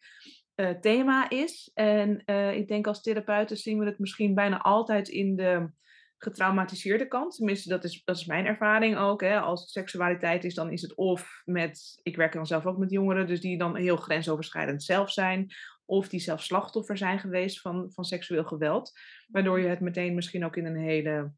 eh, 0.55 0.69
thema 0.69 1.29
is. 1.29 1.71
En 1.73 2.21
eh, 2.25 2.55
ik 2.55 2.67
denk 2.67 2.87
als 2.87 3.01
therapeuten 3.01 3.57
zien 3.57 3.79
we 3.79 3.85
het 3.85 3.99
misschien 3.99 4.33
bijna 4.33 4.61
altijd 4.61 5.07
in 5.07 5.35
de 5.35 5.69
getraumatiseerde 6.17 7.07
kant. 7.07 7.35
Tenminste, 7.35 7.69
dat 7.69 7.83
is, 7.83 8.01
dat 8.03 8.15
is 8.15 8.25
mijn 8.25 8.45
ervaring 8.45 8.97
ook. 8.97 9.21
Hè. 9.21 9.39
Als 9.39 9.61
het 9.61 9.69
seksualiteit 9.69 10.43
is, 10.43 10.53
dan 10.53 10.71
is 10.71 10.81
het 10.81 10.95
of 10.95 11.41
met... 11.45 11.99
Ik 12.03 12.15
werk 12.15 12.33
dan 12.33 12.47
zelf 12.47 12.65
ook 12.65 12.77
met 12.77 12.91
jongeren, 12.91 13.27
dus 13.27 13.41
die 13.41 13.57
dan 13.57 13.75
heel 13.75 13.97
grensoverschrijdend 13.97 14.83
zelf 14.83 15.11
zijn. 15.11 15.53
Of 15.89 16.09
die 16.09 16.19
zelf 16.19 16.43
slachtoffer 16.43 16.97
zijn 16.97 17.19
geweest 17.19 17.61
van, 17.61 17.91
van 17.91 18.03
seksueel 18.03 18.43
geweld. 18.43 18.91
Waardoor 19.27 19.59
je 19.59 19.67
het 19.67 19.79
meteen 19.79 20.15
misschien 20.15 20.45
ook 20.45 20.55
in 20.55 20.65
een 20.65 20.77
hele 20.77 21.31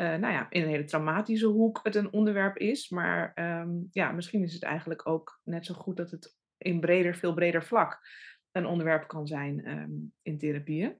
eh, 0.00 0.06
nou 0.06 0.32
ja, 0.32 0.46
in 0.50 0.62
een 0.62 0.68
hele 0.68 0.84
traumatische 0.84 1.46
hoek 1.46 1.80
het 1.82 1.94
een 1.94 2.12
onderwerp 2.12 2.56
is. 2.56 2.88
Maar 2.88 3.32
ehm, 3.34 3.70
ja, 3.90 4.12
misschien 4.12 4.42
is 4.42 4.52
het 4.52 4.62
eigenlijk 4.62 5.08
ook 5.08 5.40
net 5.44 5.66
zo 5.66 5.74
goed 5.74 5.96
dat 5.96 6.10
het 6.10 6.36
in 6.58 6.80
breder, 6.80 7.14
veel 7.14 7.34
breder 7.34 7.64
vlak 7.64 8.00
een 8.52 8.66
onderwerp 8.66 9.08
kan 9.08 9.26
zijn 9.26 9.64
ehm, 9.64 9.90
in 10.22 10.38
therapieën. 10.38 10.98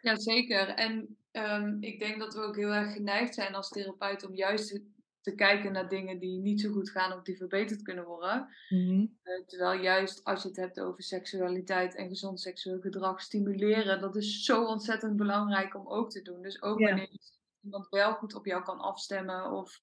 Ja, 0.00 0.16
zeker. 0.16 0.68
En 0.68 1.16
ehm, 1.30 1.76
ik 1.80 2.00
denk 2.00 2.18
dat 2.18 2.34
we 2.34 2.40
ook 2.40 2.56
heel 2.56 2.72
erg 2.72 2.92
geneigd 2.92 3.34
zijn 3.34 3.54
als 3.54 3.68
therapeut 3.68 4.26
om 4.26 4.34
juist 4.34 4.80
te, 5.22 5.34
kijken 5.34 5.72
naar 5.72 5.88
dingen 5.88 6.18
die 6.18 6.38
niet 6.38 6.60
zo 6.60 6.72
goed 6.72 6.90
gaan 6.90 7.12
of 7.12 7.22
die 7.22 7.36
verbeterd 7.36 7.82
kunnen 7.82 8.04
worden. 8.04 8.48
Mhm. 8.68 9.06
Eh, 9.22 9.44
terwijl 9.46 9.80
juist 9.80 10.24
als 10.24 10.42
je 10.42 10.48
het 10.48 10.56
hebt 10.56 10.80
over 10.80 11.02
seksualiteit 11.02 11.94
en 11.94 12.08
gezond 12.08 12.40
seksueel 12.40 12.80
gedrag 12.80 13.20
stimuleren, 13.20 14.00
dat 14.00 14.16
is 14.16 14.44
zo 14.44 14.64
ontzettend 14.64 15.16
belangrijk 15.16 15.74
om 15.74 15.88
ook 15.88 16.10
te 16.10 16.22
doen. 16.22 16.42
Dus 16.42 16.62
ook 16.62 16.78
wanneer 16.78 17.10
iemand 17.60 17.88
wel 17.88 18.14
goed 18.14 18.34
op 18.34 18.46
jou 18.46 18.62
kan 18.62 18.80
afstemmen 18.80 19.50
of 19.50 19.80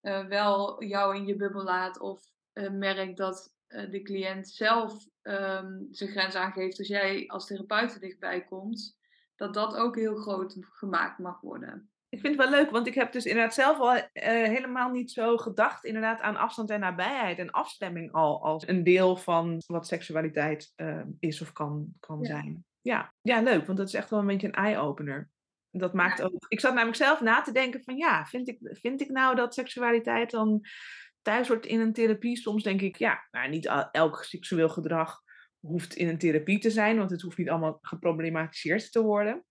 eh, 0.00 0.26
wel 0.26 0.84
jou 0.84 1.16
in 1.16 1.26
je 1.26 1.36
bubbel 1.36 1.62
laat 1.62 2.00
of 2.00 2.20
eh, 2.52 2.70
merkt 2.70 3.16
dat 3.16 3.58
de 3.90 4.02
cliënt 4.02 4.48
zelf 4.48 5.06
ehm, 5.22 5.78
zijn 5.90 6.10
grens 6.10 6.34
aangeeft 6.34 6.78
als 6.78 6.88
jij 6.88 7.24
als 7.26 7.46
therapeut 7.46 7.94
er 7.94 8.00
dichtbij 8.00 8.44
komt, 8.44 8.96
dat 9.36 9.54
dat 9.54 9.74
ook 9.74 9.96
heel 9.96 10.14
groot 10.14 10.56
gemaakt 10.60 11.18
mag 11.18 11.40
worden. 11.40 11.89
Ik 12.10 12.20
vind 12.20 12.36
het 12.36 12.48
wel 12.48 12.58
leuk, 12.58 12.70
want 12.70 12.86
ik 12.86 12.94
heb 12.94 13.12
dus 13.12 13.24
inderdaad 13.24 13.54
zelf 13.54 13.78
al 13.78 13.94
eh, 13.94 14.02
helemaal 14.48 14.90
niet 14.90 15.10
zo 15.10 15.36
gedacht 15.36 15.84
inderdaad 15.84 16.20
aan 16.20 16.36
afstand 16.36 16.70
en 16.70 16.80
nabijheid 16.80 17.38
en 17.38 17.50
afstemming 17.50 18.12
al 18.12 18.44
als 18.44 18.68
een 18.68 18.84
deel 18.84 19.16
van 19.16 19.62
wat 19.66 19.86
seksualiteit 19.86 20.72
eh, 20.76 21.02
is 21.18 21.40
of 21.40 21.52
kan, 21.52 21.92
kan 22.00 22.18
Ja. 22.20 22.26
zijn. 22.26 22.64
Ja. 22.80 23.14
ja, 23.20 23.40
leuk, 23.40 23.66
want 23.66 23.78
dat 23.78 23.88
is 23.88 23.94
echt 23.94 24.10
wel 24.10 24.18
een 24.18 24.26
beetje 24.26 24.46
een 24.46 24.52
eye-opener. 24.54 25.30
Dat 25.70 25.94
maakt 25.94 26.22
ook. 26.22 26.44
Ik 26.48 26.60
zat 26.60 26.74
namelijk 26.74 26.96
zelf 26.96 27.20
na 27.20 27.42
te 27.42 27.52
denken 27.52 27.82
van 27.84 27.96
ja, 27.96 28.26
vind 28.26 28.48
ik, 28.48 28.58
vind 28.62 29.00
ik 29.00 29.08
nou 29.08 29.34
dat 29.36 29.54
seksualiteit 29.54 30.30
dan 30.30 30.60
thuis 31.22 31.48
wordt 31.48 31.66
in 31.66 31.80
een 31.80 31.92
therapie? 31.92 32.36
Soms 32.36 32.62
denk 32.62 32.80
ik, 32.80 32.96
ja, 32.96 33.26
nou, 33.30 33.48
niet 33.48 33.88
elk 33.92 34.24
seksueel 34.24 34.68
gedrag 34.68 35.20
hoeft 35.60 35.94
in 35.94 36.08
een 36.08 36.18
therapie 36.18 36.58
te 36.58 36.70
zijn, 36.70 36.98
want 36.98 37.10
het 37.10 37.20
hoeft 37.20 37.38
niet 37.38 37.50
allemaal 37.50 37.78
geproblematiseerd 37.80 38.92
te 38.92 39.02
worden. 39.02 39.44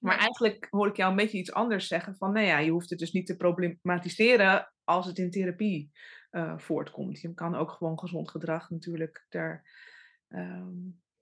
Maar 0.00 0.18
eigenlijk 0.18 0.66
hoor 0.70 0.86
ik 0.86 0.96
jou 0.96 1.10
een 1.10 1.16
beetje 1.16 1.38
iets 1.38 1.52
anders 1.52 1.86
zeggen 1.86 2.16
van, 2.16 2.32
nou 2.32 2.46
ja, 2.46 2.58
je 2.58 2.70
hoeft 2.70 2.90
het 2.90 2.98
dus 2.98 3.12
niet 3.12 3.26
te 3.26 3.36
problematiseren 3.36 4.72
als 4.84 5.06
het 5.06 5.18
in 5.18 5.30
therapie 5.30 5.90
eh, 6.30 6.58
voortkomt. 6.58 7.20
Je 7.20 7.34
kan 7.34 7.54
ook 7.54 7.70
gewoon 7.70 7.98
gezond 7.98 8.30
gedrag 8.30 8.70
natuurlijk 8.70 9.26
daar 9.28 9.64
ehm, 10.28 10.76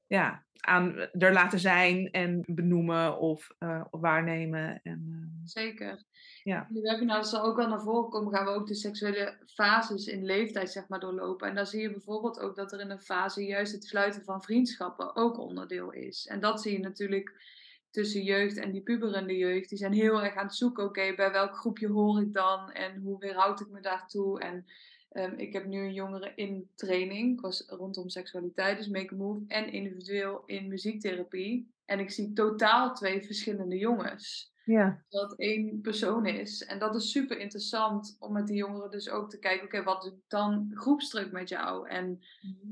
ja, 0.06 0.46
aan 0.60 0.96
er 0.96 1.32
laten 1.32 1.58
zijn 1.58 2.10
en 2.10 2.42
benoemen 2.46 3.18
of 3.18 3.54
eh, 3.58 3.84
waarnemen. 3.90 4.80
En, 4.82 5.08
eh, 5.10 5.40
Zeker. 5.44 6.04
Ja. 6.42 6.66
In 6.68 6.74
de 6.74 6.80
webinar 6.80 7.24
zal 7.24 7.42
ook 7.42 7.58
al 7.58 7.68
naar 7.68 7.80
voren 7.80 8.10
komen, 8.10 8.34
gaan 8.34 8.44
we 8.44 8.50
ook 8.50 8.66
de 8.66 8.74
seksuele 8.74 9.38
fases 9.46 10.06
in 10.06 10.24
leeftijd 10.24 10.70
zeg 10.70 10.88
maar 10.88 11.00
doorlopen. 11.00 11.48
En 11.48 11.54
dan 11.54 11.66
zie 11.66 11.80
je 11.80 11.92
bijvoorbeeld 11.92 12.40
ook 12.40 12.56
dat 12.56 12.72
er 12.72 12.80
in 12.80 12.90
een 12.90 13.00
fase 13.00 13.44
juist 13.44 13.72
het 13.72 13.84
sluiten 13.84 14.24
van 14.24 14.42
vriendschappen 14.42 15.16
ook 15.16 15.38
onderdeel 15.38 15.92
is. 15.92 16.26
En 16.26 16.40
dat 16.40 16.62
zie 16.62 16.72
je 16.72 16.78
natuurlijk 16.78 17.56
tussen 17.90 18.22
jeugd 18.22 18.56
en 18.56 18.72
die 18.72 18.82
puberende 18.82 19.36
jeugd. 19.36 19.68
Die 19.68 19.78
zijn 19.78 19.92
heel 19.92 20.22
erg 20.22 20.34
aan 20.34 20.46
het 20.46 20.54
zoeken, 20.54 20.84
oké, 20.84 21.14
bij 21.14 21.32
welk 21.32 21.56
groepje 21.56 21.88
hoor 21.88 22.20
ik 22.20 22.32
dan 22.32 22.72
en 22.72 22.96
hoe 23.00 23.18
weerhoud 23.18 23.60
ik 23.60 23.68
me 23.70 23.80
daartoe? 23.80 24.40
En 24.40 24.66
ehm, 25.10 25.34
ik 25.36 25.52
heb 25.52 25.66
nu 25.66 25.80
een 25.80 25.92
jongere 25.92 26.32
in 26.34 26.70
training, 26.74 27.32
ik 27.32 27.40
was 27.40 27.64
rondom 27.66 28.08
seksualiteit, 28.08 28.76
dus 28.76 28.88
make 28.88 29.14
a 29.14 29.16
move, 29.16 29.44
en 29.48 29.72
individueel 29.72 30.42
in 30.46 30.68
muziektherapie. 30.68 31.72
En 31.84 31.98
ik 31.98 32.10
zie 32.10 32.32
totaal 32.32 32.94
twee 32.94 33.22
verschillende 33.22 33.76
jongens 33.76 34.52
ja, 34.68 35.04
dat 35.08 35.34
één 35.38 35.80
persoon 35.80 36.26
is. 36.26 36.64
En 36.64 36.78
dat 36.78 36.94
is 36.94 37.10
super 37.10 37.38
interessant 37.38 38.16
om 38.18 38.32
met 38.32 38.46
die 38.46 38.56
jongeren 38.56 38.90
dus 38.90 39.08
ook 39.08 39.30
te 39.30 39.38
kijken, 39.38 39.64
oké, 39.64 39.82
wat 39.82 40.02
doet 40.02 40.20
dan 40.28 40.70
groepsdruk 40.74 41.32
met 41.32 41.48
jou? 41.48 41.88
En 41.88 42.20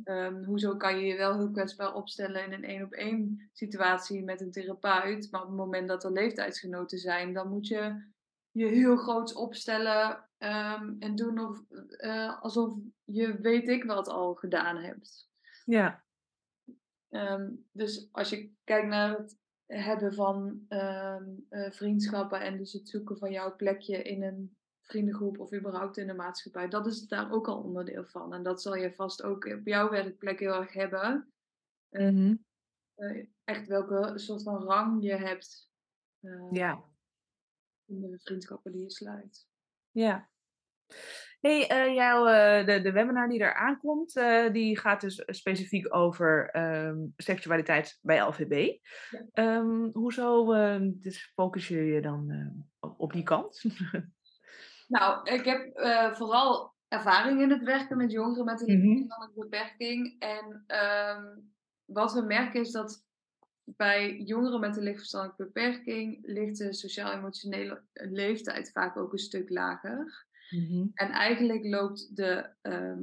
ehm, 0.04 0.44
hoezo 0.44 0.76
kan 0.76 0.98
je 0.98 1.06
je 1.06 1.16
wel 1.16 1.36
heel 1.36 1.50
kwetsbaar 1.50 1.94
opstellen 1.94 2.44
in 2.44 2.52
een 2.52 2.64
één 2.64 2.84
op 2.84 2.92
één 2.92 3.50
situatie 3.52 4.24
met 4.24 4.40
een 4.40 4.50
therapeut, 4.50 5.30
maar 5.30 5.40
op 5.42 5.48
het 5.48 5.56
moment 5.56 5.88
dat 5.88 6.04
er 6.04 6.12
leeftijdsgenoten 6.12 6.98
zijn, 6.98 7.32
dan 7.32 7.48
moet 7.48 7.66
je 7.66 8.04
je 8.50 8.66
heel 8.66 8.96
groots 8.96 9.32
opstellen 9.32 10.28
ehm, 10.38 10.94
en 10.98 11.14
doen 11.14 11.38
of, 11.38 11.62
eh, 11.96 12.42
alsof 12.42 12.74
je 13.04 13.40
weet 13.40 13.68
ik 13.68 13.84
wat 13.84 14.08
al 14.08 14.34
gedaan 14.34 14.76
hebt. 14.76 15.30
ja, 15.66 16.04
Ehm, 17.08 17.50
dus 17.72 18.08
als 18.12 18.28
je 18.28 18.50
kijkt 18.64 18.88
naar 18.88 19.18
het 19.18 19.36
hebben 19.66 20.14
van 20.14 20.64
ehm, 20.68 21.24
eh, 21.48 21.70
vriendschappen 21.70 22.40
en 22.40 22.56
dus 22.56 22.72
het 22.72 22.88
zoeken 22.88 23.18
van 23.18 23.30
jouw 23.30 23.56
plekje 23.56 24.02
in 24.02 24.22
een 24.22 24.56
vriendengroep 24.80 25.38
of 25.38 25.52
überhaupt 25.52 25.96
in 25.96 26.06
de 26.06 26.14
maatschappij, 26.14 26.68
dat 26.68 26.86
is 26.86 27.06
daar 27.06 27.32
ook 27.32 27.48
al 27.48 27.62
onderdeel 27.62 28.04
van. 28.04 28.34
En 28.34 28.42
dat 28.42 28.62
zal 28.62 28.74
je 28.74 28.94
vast 28.94 29.22
ook 29.22 29.44
op 29.44 29.66
jouw 29.66 29.90
werkplek 29.90 30.38
heel 30.40 30.54
erg 30.54 30.72
hebben. 30.72 31.32
Eh, 31.88 32.08
Mhm. 32.08 32.36
eh, 32.94 33.26
echt 33.44 33.66
welke 33.66 34.12
soort 34.18 34.42
van 34.42 34.62
rang 34.62 35.02
je 35.02 35.16
hebt 35.16 35.70
ja. 36.50 36.84
in 37.84 38.00
de 38.00 38.18
vriendschappen 38.18 38.72
die 38.72 38.82
je 38.82 38.90
sluit. 38.90 39.46
Ja. 39.90 40.30
Hey, 41.46 41.68
eh, 41.68 41.94
jouw, 41.94 42.26
eh, 42.26 42.66
de, 42.66 42.80
de 42.80 42.92
webinar 42.92 43.28
die 43.28 43.40
er 43.40 43.54
aankomt, 43.54 44.16
eh, 44.16 44.52
die 44.52 44.78
gaat 44.78 45.00
dus 45.00 45.22
specifiek 45.26 45.94
over 45.94 46.50
ehm, 46.50 46.96
seksualiteit 47.16 47.98
bij 48.02 48.20
LVB. 48.20 48.78
Ja. 49.10 49.26
Ehm, 49.32 49.88
hoezo 49.92 50.52
ehm, 50.52 50.90
dus 50.94 51.32
focus 51.34 51.68
je 51.68 51.84
je 51.84 52.00
dan 52.00 52.52
op, 52.96 53.12
die 53.12 53.22
kant? 53.22 53.62
Nou, 54.88 55.30
ik 55.30 55.44
heb 55.44 55.70
vooral 56.16 56.74
ervaring 56.88 57.40
in 57.40 57.50
het 57.50 57.62
werken 57.62 57.96
met 57.96 58.12
jongeren 58.12 58.44
met 58.44 58.60
een 58.60 58.78
Mhm. 58.78 58.86
lichtverstandelijke 58.86 59.40
beperking. 59.40 60.16
En 60.18 60.64
wat 61.84 62.12
we 62.12 62.22
merken 62.22 62.60
is 62.60 62.70
dat 62.70 63.04
bij 63.64 64.16
jongeren 64.16 64.60
met 64.60 64.76
een 64.76 64.82
lichtverstandelijke 64.82 65.44
beperking 65.44 66.18
ligt 66.22 66.58
de 66.58 66.72
sociaal-emotionele 66.74 67.82
leeftijd 67.92 68.70
vaak 68.72 68.96
ook 68.96 69.12
een 69.12 69.18
stuk 69.18 69.50
lager. 69.50 70.26
Mhm. 70.50 70.86
En 70.94 71.10
eigenlijk 71.10 71.64
loopt 71.64 72.16
de, 72.16 72.50
ehm, 72.62 73.02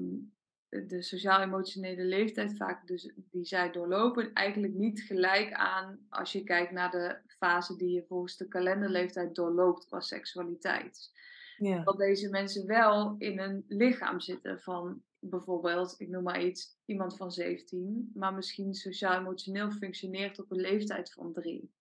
de 0.87 1.01
sociaal-emotionele 1.01 2.03
leeftijd 2.03 2.57
vaak, 2.57 2.87
dus 2.87 3.13
die 3.15 3.45
zij 3.45 3.71
doorlopen, 3.71 4.33
eigenlijk 4.33 4.73
niet 4.73 5.01
gelijk 5.01 5.51
aan 5.51 6.05
als 6.09 6.31
je 6.31 6.43
kijkt 6.43 6.71
naar 6.71 6.91
de 6.91 7.17
fase 7.27 7.75
die 7.77 7.89
je 7.89 8.05
volgens 8.07 8.37
de 8.37 8.47
kalenderleeftijd 8.47 9.35
doorloopt 9.35 9.85
qua 9.85 9.99
seksualiteit 9.99 11.11
Ja. 11.57 11.83
dat 11.83 11.97
deze 11.97 12.29
mensen 12.29 12.67
wel 12.67 13.15
in 13.17 13.39
een 13.39 13.65
lichaam 13.67 14.19
zitten 14.19 14.59
van 14.59 15.03
bijvoorbeeld, 15.19 15.95
ik 15.97 16.09
noem 16.09 16.23
maar 16.23 16.43
iets, 16.43 16.77
iemand 16.85 17.17
van 17.17 17.31
17, 17.31 18.11
maar 18.13 18.33
misschien 18.33 18.73
sociaal-emotioneel 18.73 19.71
functioneert 19.71 20.39
op 20.39 20.51
een 20.51 20.61
leeftijd 20.61 21.11
van 21.13 21.33
3. 21.33 21.73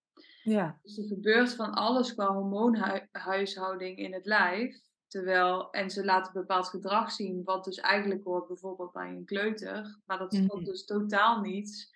Ja. 0.43 0.79
Dus 0.83 0.97
er 0.97 1.07
gebeurt 1.07 1.55
van 1.55 1.73
alles 1.73 2.13
qua 2.13 2.33
hormoonhuishouding 2.33 3.97
in 3.97 4.13
het 4.13 4.25
lijf. 4.25 4.75
Terwijl, 5.13 5.71
en 5.71 5.89
ze 5.89 6.05
laten 6.05 6.33
bepaald 6.33 6.67
gedrag 6.67 7.11
zien, 7.11 7.43
wat 7.43 7.63
dus 7.63 7.77
eigenlijk 7.77 8.23
hoort 8.23 8.47
bijvoorbeeld 8.47 8.91
bij 8.91 9.09
een 9.09 9.25
kleuter. 9.25 9.99
Maar 10.05 10.17
dat 10.17 10.33
strookt 10.33 10.65
dus 10.65 10.85
totaal 10.85 11.41
niet 11.41 11.95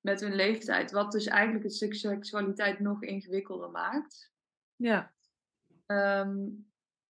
met 0.00 0.20
hun 0.20 0.34
leeftijd. 0.34 0.90
Wat 0.90 1.12
dus 1.12 1.26
eigenlijk 1.26 1.64
het 1.64 1.74
stuk 1.74 1.94
seksualiteit 1.94 2.80
nog 2.80 3.02
ingewikkelder 3.02 3.70
maakt. 3.70 4.32
Ja. 4.76 5.12
Ehm, 5.86 6.46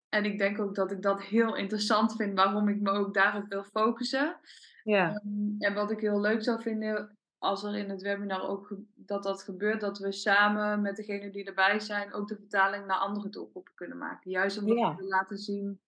en 0.09 0.25
ik 0.25 0.39
denk 0.39 0.59
ook 0.59 0.75
dat 0.75 0.93
ik 0.93 1.03
dat 1.03 1.23
heel 1.23 1.57
interessant 1.57 2.17
vind, 2.17 2.37
waarom 2.37 2.69
ik 2.69 2.81
me 2.81 2.91
ook 2.91 3.15
daarop 3.15 3.49
wil 3.49 3.65
focussen. 3.65 4.41
Ja. 4.83 5.09
Ehm, 5.09 5.55
en 5.59 5.75
wat 5.75 5.91
ik 5.91 6.01
heel 6.01 6.21
leuk 6.21 6.43
zou 6.43 6.63
vinden, 6.63 7.19
als 7.43 7.65
er 7.65 7.77
in 7.77 7.91
het 7.91 8.03
webinar 8.03 8.49
ook 8.49 8.77
dat 8.95 9.23
dat 9.23 9.43
gebeurt, 9.43 9.81
dat 9.81 9.99
we 9.99 10.13
samen 10.13 10.83
met 10.83 10.97
degene 10.97 11.31
die 11.31 11.45
erbij 11.45 11.81
zijn 11.81 12.13
ook 12.13 12.29
de 12.29 12.37
vertaling 12.37 12.87
naar 12.87 12.97
andere 12.99 13.29
doelgroepen 13.29 13.75
kunnen 13.75 13.99
maken. 13.99 14.31
Juist 14.31 14.61
Ja. 14.65 14.95
we 14.97 15.03
laten 15.05 15.39
zien 15.39 15.81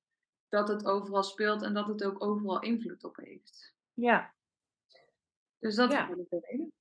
dat 0.49 0.69
het 0.69 0.85
overal 0.87 1.23
speelt 1.23 1.63
en 1.63 1.75
dat 1.75 1.87
het 1.87 2.05
ook 2.05 2.25
overal 2.25 2.61
invloed 2.61 3.05
op 3.05 3.17
heeft. 3.17 3.75
Ja. 3.93 4.35
Dus 5.59 5.75
dat 5.75 5.93
Ja. 5.93 6.09
is 6.09 6.29
de 6.29 6.39
reden. 6.41 6.73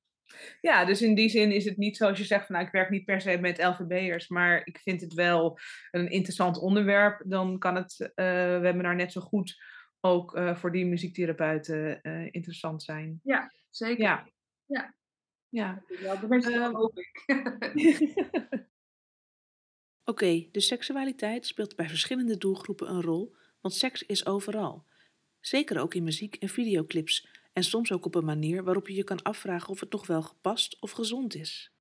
Ja, 0.62 0.86
dus 0.86 1.02
in 1.02 1.16
die 1.16 1.30
zin 1.30 1.52
is 1.52 1.66
het 1.66 1.78
niet 1.78 1.98
zoals 1.98 2.18
je 2.18 2.24
zegt 2.24 2.46
van 2.46 2.56
nou, 2.56 2.68
ik 2.68 2.74
werk 2.74 2.90
niet 2.90 3.06
per 3.06 3.22
se 3.22 3.38
met 3.38 3.64
LVB'ers, 3.64 4.28
maar 4.28 4.66
ik 4.66 4.80
vind 4.80 5.02
het 5.02 5.14
wel 5.14 5.60
een 5.92 6.10
interessant 6.10 6.58
onderwerp. 6.60 7.22
Dan 7.26 7.60
kan 7.60 7.76
het 7.76 8.12
eh 8.16 8.60
webinar 8.60 8.96
net 8.96 9.12
zo 9.12 9.22
goed 9.22 9.64
ook 10.00 10.36
eh, 10.36 10.56
voor 10.56 10.72
die 10.72 10.86
muziektherapeuten 10.86 12.02
eh, 12.02 12.26
interessant 12.32 12.84
zijn. 12.84 13.20
Zeker. 13.70 14.04
Ja. 14.04 14.28
Ja. 14.74 14.94
Ja. 15.50 15.84
Meeste 16.28 16.52
Ehm. 16.52 16.76
hoop 16.76 16.98
ik. 16.98 17.24
Oké, 20.06 20.48
de 20.52 20.60
seksualiteit 20.60 21.46
speelt 21.46 21.76
bij 21.76 21.90
verschillende 21.90 22.38
doelgroepen 22.38 22.90
een 22.90 23.02
rol, 23.02 23.36
want 23.62 23.74
seks 23.74 24.04
is 24.04 24.26
overal. 24.26 24.86
Zeker 25.40 25.80
ook 25.80 25.94
in 25.94 26.04
muziek 26.04 26.36
en 26.36 26.50
videoclips 26.50 27.28
en 27.54 27.64
soms 27.64 27.92
ook 27.92 28.06
op 28.06 28.16
een 28.16 28.26
manier 28.26 28.64
waarop 28.64 28.88
je 28.88 28.96
je 28.96 29.04
kan 29.04 29.22
afvragen 29.22 29.70
of 29.70 29.80
het 29.80 29.92
nog 29.92 30.08
wel 30.08 30.22
gepast 30.22 30.82
of 30.82 30.92
gezond 30.92 31.36
is. 31.36 31.72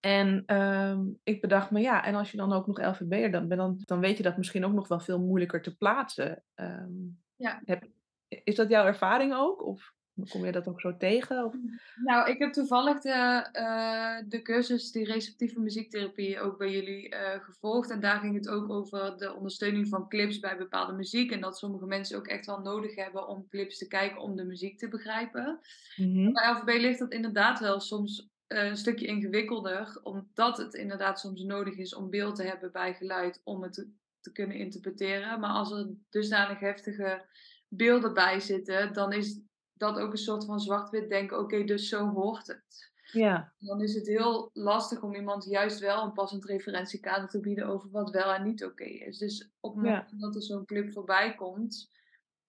En 0.00 0.42
ehm, 0.46 1.00
ik 1.22 1.40
bedacht 1.40 1.70
me, 1.70 1.80
ja, 1.80 2.04
en 2.04 2.14
als 2.14 2.30
je 2.30 2.36
dan 2.36 2.52
ook 2.52 2.66
nog 2.66 2.78
LVB'er 2.80 3.30
dan 3.30 3.48
bent, 3.48 3.60
dan, 3.60 3.78
dan 3.84 4.00
weet 4.00 4.16
je 4.16 4.22
dat 4.22 4.36
misschien 4.36 4.64
ook 4.64 4.72
nog 4.72 4.88
wel 4.88 5.00
veel 5.00 5.18
moeilijker 5.20 5.62
te 5.62 5.76
plaatsen. 5.76 6.44
Ehm, 6.54 6.92
Ja. 7.36 7.62
heb, 7.64 7.88
is 8.28 8.54
dat 8.54 8.68
jouw 8.68 8.84
ervaring 8.86 9.34
ook? 9.34 9.64
Of 9.66 9.94
kom 10.28 10.44
je 10.44 10.52
dat 10.52 10.68
ook 10.68 10.80
zo 10.80 10.96
tegen? 10.96 11.44
Of? 11.44 11.54
Nou, 11.96 12.30
ik 12.30 12.38
heb 12.38 12.52
toevallig 12.52 13.00
de, 13.00 13.48
eh, 13.52 14.16
de 14.28 14.42
cursus 14.42 14.92
die 14.92 15.04
receptieve 15.04 15.60
muziektherapie 15.60 16.40
ook 16.40 16.58
bij 16.58 16.70
jullie 16.70 17.08
eh, 17.08 17.44
gevolgd. 17.44 17.90
En 17.90 18.00
daar 18.00 18.20
ging 18.20 18.34
het 18.34 18.48
ook 18.48 18.70
over 18.70 19.16
de 19.16 19.34
ondersteuning 19.34 19.88
van 19.88 20.08
clips 20.08 20.38
bij 20.38 20.56
bepaalde 20.56 20.92
muziek. 20.92 21.30
En 21.30 21.40
dat 21.40 21.58
sommige 21.58 21.86
mensen 21.86 22.16
ook 22.18 22.26
echt 22.26 22.46
wel 22.46 22.60
nodig 22.60 22.94
hebben 22.94 23.28
om 23.28 23.48
clips 23.48 23.78
te 23.78 23.88
kijken 23.88 24.20
om 24.20 24.36
de 24.36 24.44
muziek 24.44 24.78
te 24.78 24.88
begrijpen. 24.88 25.60
Mhm. 25.96 26.32
Bij 26.32 26.50
LVB 26.50 26.80
ligt 26.80 26.98
dat 26.98 27.12
inderdaad 27.12 27.60
wel 27.60 27.80
soms 27.80 28.30
eh, 28.46 28.64
een 28.64 28.76
stukje 28.76 29.06
ingewikkelder, 29.06 30.00
omdat 30.02 30.56
het 30.56 30.74
inderdaad 30.74 31.20
soms 31.20 31.42
nodig 31.42 31.76
is 31.76 31.94
om 31.94 32.10
beeld 32.10 32.36
te 32.36 32.42
hebben 32.42 32.72
bij 32.72 32.94
geluid 32.94 33.40
om 33.44 33.62
het 33.62 33.72
te, 33.72 33.90
te 34.20 34.32
kunnen 34.32 34.56
interpreteren. 34.56 35.40
Maar 35.40 35.50
als 35.50 35.72
er 35.72 35.94
dusdanig 36.10 36.60
heftige 36.60 37.24
beelden 37.68 38.14
bij 38.14 38.40
zitten, 38.40 38.92
dan 38.92 39.12
is 39.12 39.40
dat 39.82 39.98
ook 39.98 40.12
een 40.12 40.18
soort 40.18 40.44
van 40.44 40.60
zwart-wit 40.60 41.08
denken, 41.08 41.38
oké, 41.38 41.64
dus 41.64 41.88
zo 41.88 42.08
hoort 42.08 42.46
het. 42.46 42.90
Ja, 43.12 43.52
Dan 43.58 43.82
is 43.82 43.94
het 43.94 44.06
heel 44.06 44.50
lastig 44.52 45.02
om 45.02 45.14
iemand 45.14 45.44
juist 45.44 45.78
wel 45.78 46.02
een 46.02 46.12
passend 46.12 46.44
referentiekader 46.44 47.28
te 47.28 47.40
bieden 47.40 47.66
over 47.66 47.90
wat 47.90 48.10
wel 48.10 48.32
en 48.32 48.42
niet 48.42 48.64
oké 48.64 48.84
is. 48.84 49.18
Dus 49.18 49.50
op 49.60 49.74
het 49.76 49.84
Ja. 49.84 49.90
moment 49.90 50.20
dat 50.20 50.34
er 50.34 50.42
zo'n 50.42 50.64
clip 50.64 50.92
voorbij 50.92 51.34
komt, 51.34 51.90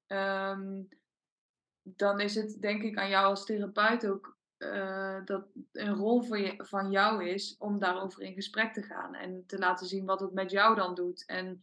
ehm, 0.07 0.81
dan 1.83 2.19
is 2.19 2.35
het 2.35 2.61
denk 2.61 2.83
ik 2.83 2.97
aan 2.97 3.09
jou 3.09 3.25
als 3.25 3.45
therapeut 3.45 4.07
ook 4.07 4.37
eh, 4.57 5.25
dat 5.25 5.45
een 5.71 5.93
rol 5.95 6.21
van, 6.21 6.41
je, 6.41 6.53
van 6.65 6.91
jou 6.91 7.25
is 7.25 7.55
om 7.57 7.79
daarover 7.79 8.21
in 8.21 8.33
gesprek 8.33 8.73
te 8.73 8.81
gaan 8.81 9.15
en 9.15 9.43
te 9.47 9.57
laten 9.57 9.87
zien 9.87 10.05
wat 10.05 10.19
het 10.19 10.33
met 10.33 10.51
jou 10.51 10.75
dan 10.75 10.95
doet. 10.95 11.25
En 11.25 11.61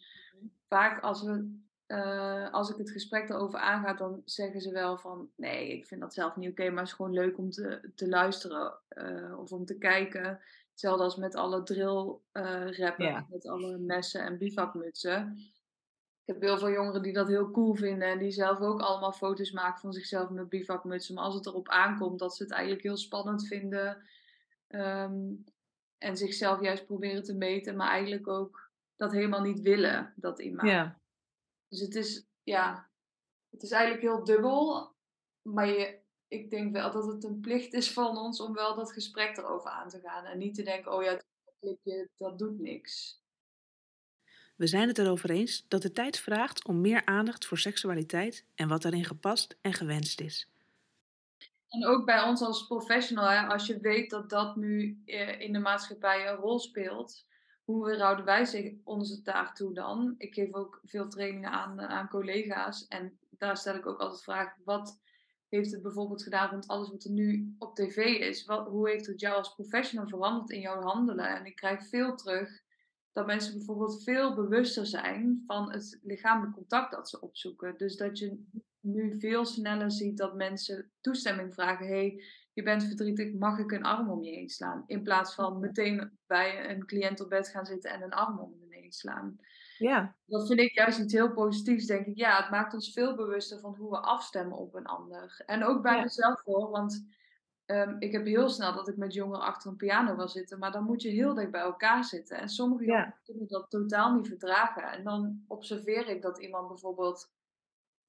vaak 0.68 1.02
als, 1.02 1.22
we, 1.22 1.60
eh, 1.90 2.50
als 2.50 2.70
ik 2.70 2.76
het 2.76 2.90
gesprek 2.90 3.28
erover 3.28 3.58
aanga, 3.58 3.94
dan 3.94 4.22
zeggen 4.24 4.60
ze 4.60 4.72
wel 4.72 4.98
van 4.98 5.30
nee, 5.36 5.72
ik 5.72 5.86
vind 5.86 6.00
dat 6.00 6.14
zelf 6.14 6.36
niet 6.36 6.50
oké, 6.50 6.70
maar 6.70 6.78
het 6.78 6.88
is 6.88 6.92
gewoon 6.94 7.12
leuk 7.12 7.38
om 7.38 7.50
te, 7.50 7.90
te 7.94 8.08
luisteren 8.08 8.78
eh, 8.88 9.38
of 9.38 9.52
om 9.52 9.64
te 9.64 9.78
kijken. 9.78 10.40
Hetzelfde 10.70 11.04
als 11.04 11.16
met 11.16 11.34
alle 11.34 11.62
drill 11.62 12.16
eh 12.32 12.78
rappen, 12.78 13.26
met 13.30 13.46
alle 13.46 13.78
messen 13.78 14.22
en 14.22 14.38
bivakmutsen. 14.38 15.36
Ik 16.24 16.34
heb 16.34 16.40
heel 16.40 16.58
veel 16.58 16.70
jongeren 16.70 17.02
die 17.02 17.12
dat 17.12 17.28
heel 17.28 17.50
cool 17.50 17.74
vinden 17.74 18.08
en 18.08 18.18
die 18.18 18.30
zelf 18.30 18.60
ook 18.60 18.80
allemaal 18.80 19.12
foto's 19.12 19.50
maken 19.50 19.80
van 19.80 19.92
zichzelf 19.92 20.30
met 20.30 20.48
bivakmutsen. 20.48 21.14
Maar 21.14 21.24
als 21.24 21.34
het 21.34 21.46
erop 21.46 21.68
aankomt 21.68 22.18
dat 22.18 22.36
ze 22.36 22.42
het 22.42 22.52
eigenlijk 22.52 22.82
heel 22.82 22.96
spannend 22.96 23.46
vinden 23.46 24.02
ehm, 24.66 25.32
en 25.98 26.16
zichzelf 26.16 26.60
juist 26.60 26.86
proberen 26.86 27.22
te 27.22 27.34
meten, 27.34 27.76
maar 27.76 27.88
eigenlijk 27.88 28.28
ook 28.28 28.70
dat 28.96 29.12
helemaal 29.12 29.42
niet 29.42 29.60
willen, 29.60 30.12
dat 30.16 30.38
ja, 30.62 30.99
Dus 31.70 31.80
het 31.80 31.94
is, 31.94 32.26
ja, 32.42 32.90
het 33.50 33.62
is 33.62 33.70
eigenlijk 33.70 34.02
heel 34.02 34.24
dubbel. 34.24 34.94
Maar 35.42 35.66
je, 35.66 35.98
ik 36.28 36.50
denk 36.50 36.72
wel 36.72 36.90
dat 36.90 37.06
het 37.06 37.24
een 37.24 37.40
plicht 37.40 37.72
is 37.72 37.92
van 37.92 38.18
ons 38.18 38.40
om 38.40 38.54
wel 38.54 38.74
dat 38.74 38.92
gesprek 38.92 39.36
erover 39.36 39.70
aan 39.70 39.88
te 39.88 40.00
gaan. 40.00 40.24
En 40.24 40.38
niet 40.38 40.54
te 40.54 40.62
denken, 40.62 40.92
oh 40.92 41.02
ja, 41.02 41.20
dat 42.16 42.38
doet 42.38 42.58
niks. 42.58 43.22
We 44.56 44.66
zijn 44.66 44.88
het 44.88 44.98
erover 44.98 45.30
eens 45.30 45.64
dat 45.68 45.82
de 45.82 45.92
tijd 45.92 46.18
vraagt 46.18 46.64
om 46.64 46.80
meer 46.80 47.04
aandacht 47.04 47.46
voor 47.46 47.58
seksualiteit 47.58 48.44
en 48.54 48.68
wat 48.68 48.82
daarin 48.82 49.04
gepast 49.04 49.56
en 49.60 49.72
gewenst 49.72 50.20
is. 50.20 50.48
En 51.68 51.86
ook 51.86 52.04
bij 52.04 52.22
ons 52.22 52.40
als 52.40 52.66
professional, 52.66 53.28
hè, 53.28 53.46
als 53.46 53.66
je 53.66 53.80
weet 53.80 54.10
dat 54.10 54.30
dat 54.30 54.56
nu 54.56 55.02
eh, 55.06 55.40
in 55.40 55.52
de 55.52 55.58
maatschappij 55.58 56.28
een 56.28 56.36
rol 56.36 56.58
speelt, 56.58 57.26
hoe 57.70 57.84
weerhouden 57.84 58.24
wij 58.24 58.44
zich 58.44 58.72
onze 58.84 59.22
daartoe 59.22 59.74
dan? 59.74 60.14
Ik 60.18 60.34
geef 60.34 60.52
ook 60.52 60.80
veel 60.84 61.08
trainingen 61.08 61.50
aan, 61.50 61.80
aan 61.80 62.08
collega's 62.08 62.86
en 62.88 63.18
daar 63.30 63.56
stel 63.56 63.74
ik 63.74 63.86
ook 63.86 64.00
altijd 64.00 64.22
vraag, 64.22 64.56
wat 64.64 65.00
heeft 65.48 65.72
het 65.72 65.82
bijvoorbeeld 65.82 66.22
gedaan 66.22 66.50
rond 66.50 66.66
alles 66.66 66.90
wat 66.90 67.04
er 67.04 67.10
nu 67.10 67.54
op 67.58 67.74
tv 67.74 67.96
is? 67.96 68.44
Wat, 68.44 68.68
hoe 68.68 68.88
heeft 68.88 69.06
het 69.06 69.20
jou 69.20 69.36
als 69.36 69.54
professional 69.54 70.08
veranderd 70.08 70.50
in 70.50 70.60
jouw 70.60 70.80
handelen? 70.80 71.36
En 71.36 71.46
ik 71.46 71.56
krijg 71.56 71.88
veel 71.88 72.14
terug 72.14 72.62
dat 73.12 73.26
mensen 73.26 73.56
bijvoorbeeld 73.56 74.02
veel 74.02 74.34
bewuster 74.34 74.86
zijn 74.86 75.42
van 75.46 75.72
het 75.72 75.98
lichamelijk 76.02 76.54
contact 76.54 76.90
dat 76.90 77.08
ze 77.08 77.20
opzoeken. 77.20 77.76
Dus 77.76 77.96
dat 77.96 78.18
je 78.18 78.44
nu 78.80 79.20
veel 79.20 79.44
sneller 79.44 79.90
ziet 79.90 80.16
dat 80.16 80.34
mensen 80.34 80.90
toestemming 81.00 81.54
vragen. 81.54 81.86
hey, 81.86 82.22
je 82.52 82.62
bent 82.62 82.84
verdrietig, 82.84 83.32
mag 83.32 83.58
ik 83.58 83.70
een 83.72 83.82
arm 83.84 84.10
om 84.10 84.22
je 84.22 84.30
heen 84.30 84.48
slaan? 84.48 84.82
In 84.86 85.02
plaats 85.02 85.34
van 85.34 85.58
meteen 85.60 86.18
bij 86.26 86.70
een 86.70 86.86
cliënt 86.86 87.20
op 87.20 87.28
bed 87.28 87.48
gaan 87.48 87.66
zitten 87.66 87.90
en 87.90 88.02
een 88.02 88.12
arm 88.12 88.38
om 88.38 88.54
hem 88.60 88.70
heen 88.72 88.92
slaan. 88.92 89.36
ja, 89.76 90.16
Dat 90.26 90.46
vind 90.46 90.60
ik 90.60 90.72
juist 90.72 90.98
iets 90.98 91.12
heel 91.12 91.32
positiefs, 91.32 91.86
denk 91.86 92.06
ik. 92.06 92.16
Ja, 92.16 92.36
het 92.42 92.50
maakt 92.50 92.74
ons 92.74 92.92
veel 92.92 93.16
bewuster 93.16 93.60
van 93.60 93.74
hoe 93.74 93.90
we 93.90 94.00
afstemmen 94.00 94.56
op 94.58 94.74
een 94.74 94.86
ander. 94.86 95.42
En 95.46 95.64
ook 95.64 95.82
bij 95.82 95.96
Ja. 95.96 96.02
mezelf 96.02 96.42
hoor, 96.44 96.70
want 96.70 97.06
ehm, 97.64 97.96
ik 97.98 98.12
heb 98.12 98.24
heel 98.26 98.48
snel 98.48 98.72
dat 98.74 98.88
ik 98.88 98.96
met 98.96 99.14
jongeren 99.14 99.44
achter 99.44 99.70
een 99.70 99.76
piano 99.76 100.16
wil 100.16 100.28
zitten, 100.28 100.58
maar 100.58 100.72
dan 100.72 100.84
moet 100.84 101.02
je 101.02 101.08
heel 101.10 101.34
dicht 101.34 101.50
bij 101.50 101.60
elkaar 101.60 102.04
zitten. 102.04 102.38
En 102.38 102.48
sommige 102.48 102.84
Ja. 102.84 102.90
jongeren 102.92 103.20
kunnen 103.24 103.48
dat 103.48 103.70
totaal 103.70 104.14
niet 104.14 104.28
verdragen. 104.28 104.82
En 104.82 105.04
dan 105.04 105.44
observeer 105.46 106.08
ik 106.08 106.22
dat 106.22 106.38
iemand 106.38 106.68
bijvoorbeeld 106.68 107.32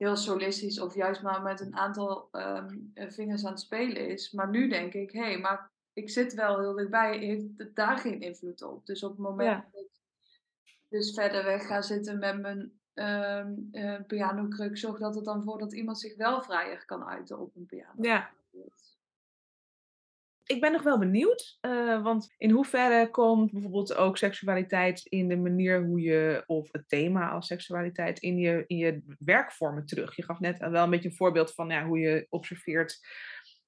heel 0.02 0.16
solistisch 0.16 0.80
of 0.80 0.96
juist 0.96 1.22
maar 1.22 1.42
met 1.42 1.60
een 1.60 1.76
aantal 1.76 2.28
ehm, 2.32 2.78
eh, 2.94 3.10
vingers 3.10 3.46
aan 3.46 3.52
het 3.52 3.60
spelen 3.60 4.08
is. 4.10 4.32
Maar 4.32 4.50
nu 4.50 4.70
denk 4.70 4.94
ik, 4.94 5.12
hé, 5.12 5.20
hey, 5.24 5.38
maar 5.40 5.72
ik 5.94 6.10
zit 6.10 6.34
wel 6.34 6.60
heel 6.60 6.74
dichtbij, 6.74 7.18
heeft 7.18 7.46
het 7.58 7.76
daar 7.76 7.98
geen 7.98 8.22
invloed 8.22 8.62
op? 8.62 8.86
Dus 8.86 9.04
op 9.04 9.10
het 9.10 9.20
moment 9.20 9.50
Ja. 9.50 9.66
dat 9.72 9.82
ik 9.82 9.90
dus 10.90 11.14
verder 11.14 11.44
weg 11.44 11.68
ga 11.68 11.82
zitten 11.82 12.20
met 12.20 12.42
mijn 12.42 12.80
ehm 12.94 13.54
eh, 13.72 14.00
pianokruk, 14.08 14.78
zorg 14.78 15.00
dat 15.00 15.16
het 15.16 15.26
dan 15.26 15.44
voor 15.44 15.58
dat 15.60 15.74
iemand 15.74 16.00
zich 16.00 16.16
wel 16.16 16.42
vrijer 16.44 16.86
kan 16.86 17.06
uiten 17.08 17.40
op 17.40 17.56
een 17.56 17.66
piano. 17.66 17.94
ja. 18.04 18.30
Ik 20.52 20.62
ben 20.62 20.72
nog 20.72 20.84
wel 20.84 21.00
benieuwd, 21.00 21.58
eh, 21.62 22.04
want 22.04 22.34
in 22.38 22.50
hoeverre 22.50 23.10
komt 23.10 23.52
bijvoorbeeld 23.52 23.96
ook 23.96 24.18
seksualiteit 24.18 25.06
in 25.06 25.28
de 25.28 25.38
manier 25.38 25.84
hoe 25.86 26.02
je, 26.02 26.44
of 26.46 26.72
het 26.72 26.90
thema 26.90 27.30
als 27.30 27.48
seksualiteit 27.48 28.20
in 28.20 28.38
je, 28.38 28.64
in 28.68 28.78
je 28.78 29.02
werkvormen 29.20 29.86
terug? 29.86 30.16
Je 30.16 30.24
gaf 30.24 30.40
net 30.40 30.58
wel 30.58 30.84
een 30.84 30.90
beetje 30.90 31.10
een 31.10 31.16
voorbeeld 31.16 31.54
van 31.54 31.70
ja, 31.70 31.86
hoe 31.86 32.00
je 32.00 32.26
observeert 32.30 33.00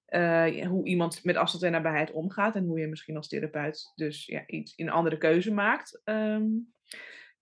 eh, 0.06 0.66
hoe 0.66 0.86
iemand 0.86 1.24
met 1.24 1.36
afstand 1.36 1.64
en 1.64 1.72
nabijheid 1.72 2.12
omgaat 2.12 2.56
en 2.56 2.66
hoe 2.66 2.80
je 2.80 2.88
misschien 2.88 3.16
als 3.16 3.28
therapeut 3.28 3.92
dus 3.96 4.26
ja, 4.26 4.48
iets 4.48 4.74
een 4.76 4.90
andere 4.90 5.18
keuze 5.18 5.54
maakt. 5.54 6.02
Ehm, 6.04 6.48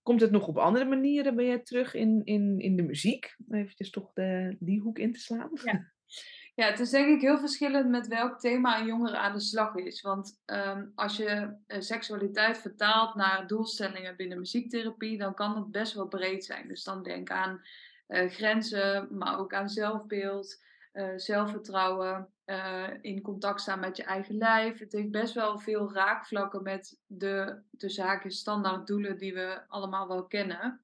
komt 0.02 0.22
het 0.22 0.32
nog 0.32 0.48
op 0.48 0.58
andere 0.58 0.86
manieren 0.86 1.36
ben 1.36 1.46
je 1.46 1.62
terug 1.62 1.94
in, 1.94 2.22
in, 2.24 2.60
in 2.60 2.76
de 2.76 2.84
muziek? 2.84 3.36
Even 3.50 3.92
toch 3.92 4.14
de, 4.14 4.56
die 4.60 4.80
hoek 4.80 5.00
in 5.00 5.14
te 5.14 5.20
slaan. 5.20 5.50
Ja. 5.64 5.92
Ja, 6.54 6.66
het 6.66 6.80
is 6.80 6.90
denk 6.90 7.08
ik 7.08 7.22
heel 7.22 7.40
verschillend 7.40 7.90
met 7.90 8.08
welk 8.08 8.40
thema 8.40 8.80
een 8.80 8.86
jongere 8.86 9.18
aan 9.18 9.34
de 9.34 9.40
slag 9.40 9.76
is. 9.76 10.02
Want 10.02 10.42
ehm, 10.46 10.86
als 10.96 11.18
je 11.18 11.54
eh, 11.68 11.80
seksualiteit 11.80 12.58
vertaalt 12.58 13.16
naar 13.16 13.48
doelstellingen 13.48 14.16
binnen 14.16 14.38
muziektherapie, 14.38 15.18
dan 15.18 15.34
kan 15.34 15.56
het 15.56 15.72
best 15.72 15.94
wel 15.94 16.08
breed 16.08 16.46
zijn. 16.46 16.68
Dus 16.68 16.84
dan 16.84 17.04
denk 17.04 17.30
aan 17.30 17.62
eh, 18.08 18.30
grenzen, 18.30 19.08
maar 19.18 19.40
ook 19.40 19.54
aan 19.54 19.70
zelfbeeld, 19.70 20.64
eh, 20.92 21.14
zelfvertrouwen, 21.16 22.30
in 23.02 23.22
contact 23.22 23.62
staan 23.62 23.80
met 23.80 23.98
je 23.98 24.04
eigen 24.04 24.38
lijf. 24.38 24.80
Het 24.80 24.92
heeft 24.92 25.12
best 25.12 25.34
wel 25.34 25.60
veel 25.60 25.94
raakvlakken 25.94 26.64
met 26.64 27.00
de, 27.06 27.62
de 27.70 27.90
zaken 27.90 28.32
standaard 28.32 28.88
doelen 28.88 29.18
die 29.18 29.34
we 29.34 29.62
allemaal 29.68 30.08
wel 30.08 30.28
kennen. 30.28 30.82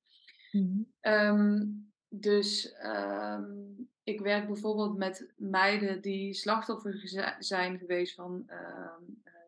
Mhm. 0.51 0.81
Ehm, 0.99 1.65
dus 2.09 2.71
ehm, 2.71 3.43
ik 4.07 4.19
werk 4.21 4.47
bijvoorbeeld 4.47 4.97
met 4.97 5.33
meiden 5.35 6.01
die 6.01 6.33
slachtoffer 6.33 7.01
zijn 7.39 7.77
geweest 7.77 8.15
van 8.15 8.43
uh, 8.49 8.93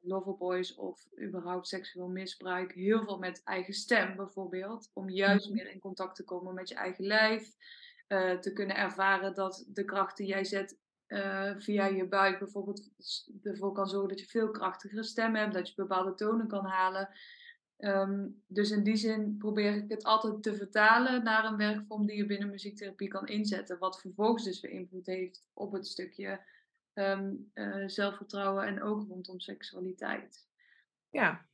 loverboys 0.02 0.76
of 0.76 1.08
überhaupt 1.22 1.68
seksueel 1.68 2.08
misbruik. 2.08 2.74
Heel 2.74 3.04
veel 3.04 3.18
met 3.18 3.44
eigen 3.44 3.74
stem 3.74 4.16
bijvoorbeeld. 4.16 4.92
Om 4.94 5.10
juist 5.10 5.46
mhm. 5.46 5.56
meer 5.56 5.72
in 5.72 5.80
contact 5.80 6.16
te 6.16 6.24
komen 6.24 6.54
met 6.54 6.70
je 6.70 6.76
eigen 6.76 7.06
lijf. 7.06 7.56
Uh, 8.08 8.32
te 8.32 8.54
kunnen 8.54 8.76
ervaren 8.76 9.34
dat 9.34 9.66
de 9.68 9.86
kracht 9.86 10.18
die 10.18 10.28
jij 10.28 10.44
zet 10.44 10.78
uh, 11.08 11.52
via 11.58 11.86
je 11.86 12.08
buik 12.08 12.40
bijvoorbeeld 12.40 12.90
ervoor 13.44 13.72
kan 13.72 13.88
zorgen 13.88 14.10
dat 14.10 14.20
je 14.20 14.26
veel 14.26 14.52
krachtigere 14.52 15.04
stem 15.04 15.36
hebt. 15.36 15.54
Dat 15.54 15.68
je 15.68 15.74
bepaalde 15.76 16.16
tonen 16.16 16.48
kan 16.48 16.66
halen. 16.66 17.10
Um, 17.80 18.44
dus 18.48 18.72
in 18.72 18.84
die 18.84 18.96
zin 18.96 19.38
probeer 19.38 19.76
ik 19.76 19.90
het 19.90 20.04
altijd 20.04 20.44
te 20.44 20.56
vertalen 20.56 21.24
naar 21.24 21.46
een 21.46 21.58
werkvorm 21.58 22.06
die 22.06 22.18
je 22.18 22.26
binnen 22.26 22.50
muziektherapie 22.50 23.08
kan 23.08 23.28
inzetten. 23.28 23.80
Wat 23.80 24.02
vervolgens 24.02 24.44
dus 24.44 24.60
weer 24.60 24.72
invloed 24.72 25.06
heeft 25.06 25.44
op 25.54 25.72
het 25.72 25.88
stukje 25.88 26.40
um, 26.94 27.52
uh, 27.54 27.88
zelfvertrouwen 27.88 28.66
en 28.66 28.82
ook 28.82 29.08
rondom 29.08 29.40
seksualiteit. 29.40 30.48
Ja. 31.10 31.46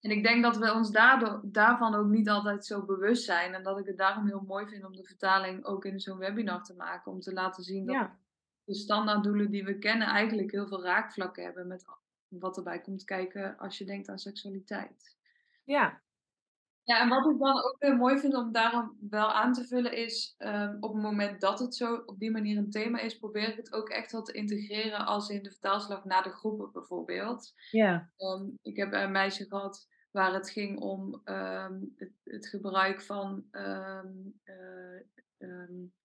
En 0.00 0.10
ik 0.10 0.22
denk 0.22 0.42
dat 0.42 0.56
we 0.56 0.72
ons 0.72 0.90
daardoor, 0.90 1.40
daarvan 1.44 1.94
ook 1.94 2.08
niet 2.08 2.28
altijd 2.28 2.66
zo 2.66 2.84
bewust 2.84 3.24
zijn. 3.24 3.54
En 3.54 3.62
dat 3.62 3.78
ik 3.78 3.86
het 3.86 3.98
daarom 3.98 4.26
heel 4.26 4.44
mooi 4.46 4.66
vind 4.66 4.84
om 4.84 4.96
de 4.96 5.04
vertaling 5.04 5.64
ook 5.64 5.84
in 5.84 6.00
zo'n 6.00 6.18
webinar 6.18 6.64
te 6.64 6.74
maken. 6.74 7.12
Om 7.12 7.20
te 7.20 7.32
laten 7.32 7.64
zien 7.64 7.86
dat 7.86 7.94
ja. 7.94 8.18
de 8.64 8.74
standaarddoelen 8.74 9.50
die 9.50 9.64
we 9.64 9.78
kennen 9.78 10.06
eigenlijk 10.06 10.50
heel 10.50 10.66
veel 10.66 10.82
raakvlakken 10.82 11.44
hebben 11.44 11.66
met 11.66 11.84
wat 12.28 12.56
erbij 12.56 12.80
komt 12.80 13.04
kijken 13.04 13.58
als 13.58 13.78
je 13.78 13.84
denkt 13.84 14.08
aan 14.08 14.18
seksualiteit. 14.18 15.16
Ja. 15.64 16.02
Ja, 16.84 17.00
en 17.00 17.08
wat 17.08 17.30
ik 17.30 17.38
dan 17.38 17.56
ook 17.56 17.76
heel 17.78 17.96
mooi 17.96 18.18
vind 18.18 18.34
om 18.34 18.52
daarom 18.52 18.96
wel 19.10 19.32
aan 19.32 19.52
te 19.52 19.66
vullen 19.66 19.96
is, 19.96 20.34
um, 20.38 20.76
op 20.80 20.92
het 20.92 21.02
moment 21.02 21.40
dat 21.40 21.58
het 21.58 21.74
zo 21.74 22.02
op 22.06 22.18
die 22.18 22.30
manier 22.30 22.56
een 22.56 22.70
thema 22.70 22.98
is, 22.98 23.18
probeer 23.18 23.48
ik 23.48 23.56
het 23.56 23.72
ook 23.72 23.88
echt 23.88 24.12
wel 24.12 24.22
te 24.22 24.32
integreren 24.32 25.06
als 25.06 25.28
in 25.28 25.42
de 25.42 25.50
vertaalslag 25.50 26.04
naar 26.04 26.22
de 26.22 26.30
groepen 26.30 26.72
bijvoorbeeld. 26.72 27.52
Ja. 27.70 28.10
Um, 28.18 28.58
ik 28.62 28.76
heb 28.76 28.92
een 28.92 29.12
meisje 29.12 29.46
gehad 29.46 29.88
waar 30.10 30.34
het 30.34 30.50
ging 30.50 30.80
om 30.80 31.20
um, 31.24 31.92
het, 31.96 32.12
het, 32.24 32.46
gebruik 32.48 33.02
van 33.02 33.44
uh, 33.52 34.00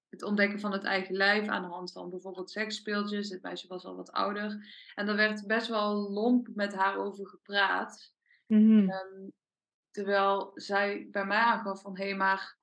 het 0.10 0.24
ontdekken 0.24 0.60
van 0.60 0.72
het 0.72 0.84
eigen 0.84 1.16
lijf 1.16 1.48
aan 1.48 1.62
de 1.62 1.68
hand 1.68 1.92
van 1.92 2.10
bijvoorbeeld 2.10 2.52
seksspeeltjes. 2.52 3.30
Het 3.30 3.42
meisje 3.42 3.68
was 3.68 3.86
al 3.86 3.96
wat 3.96 4.12
ouder. 4.12 4.66
En 4.96 5.06
daar 5.06 5.16
werd 5.16 5.48
best 5.48 5.68
wel 5.68 6.12
lomp 6.12 6.48
met 6.54 6.76
haar 6.76 6.98
over 6.98 7.28
gepraat. 7.28 8.14
Mm 8.48 8.90
Terwijl 10.00 10.52
zij 10.54 11.08
bij 11.12 11.26
mij 11.26 11.38
aangaf 11.38 11.82
van 11.82 11.98
hé, 11.98 12.06
hey, 12.06 12.16
maar 12.16 12.58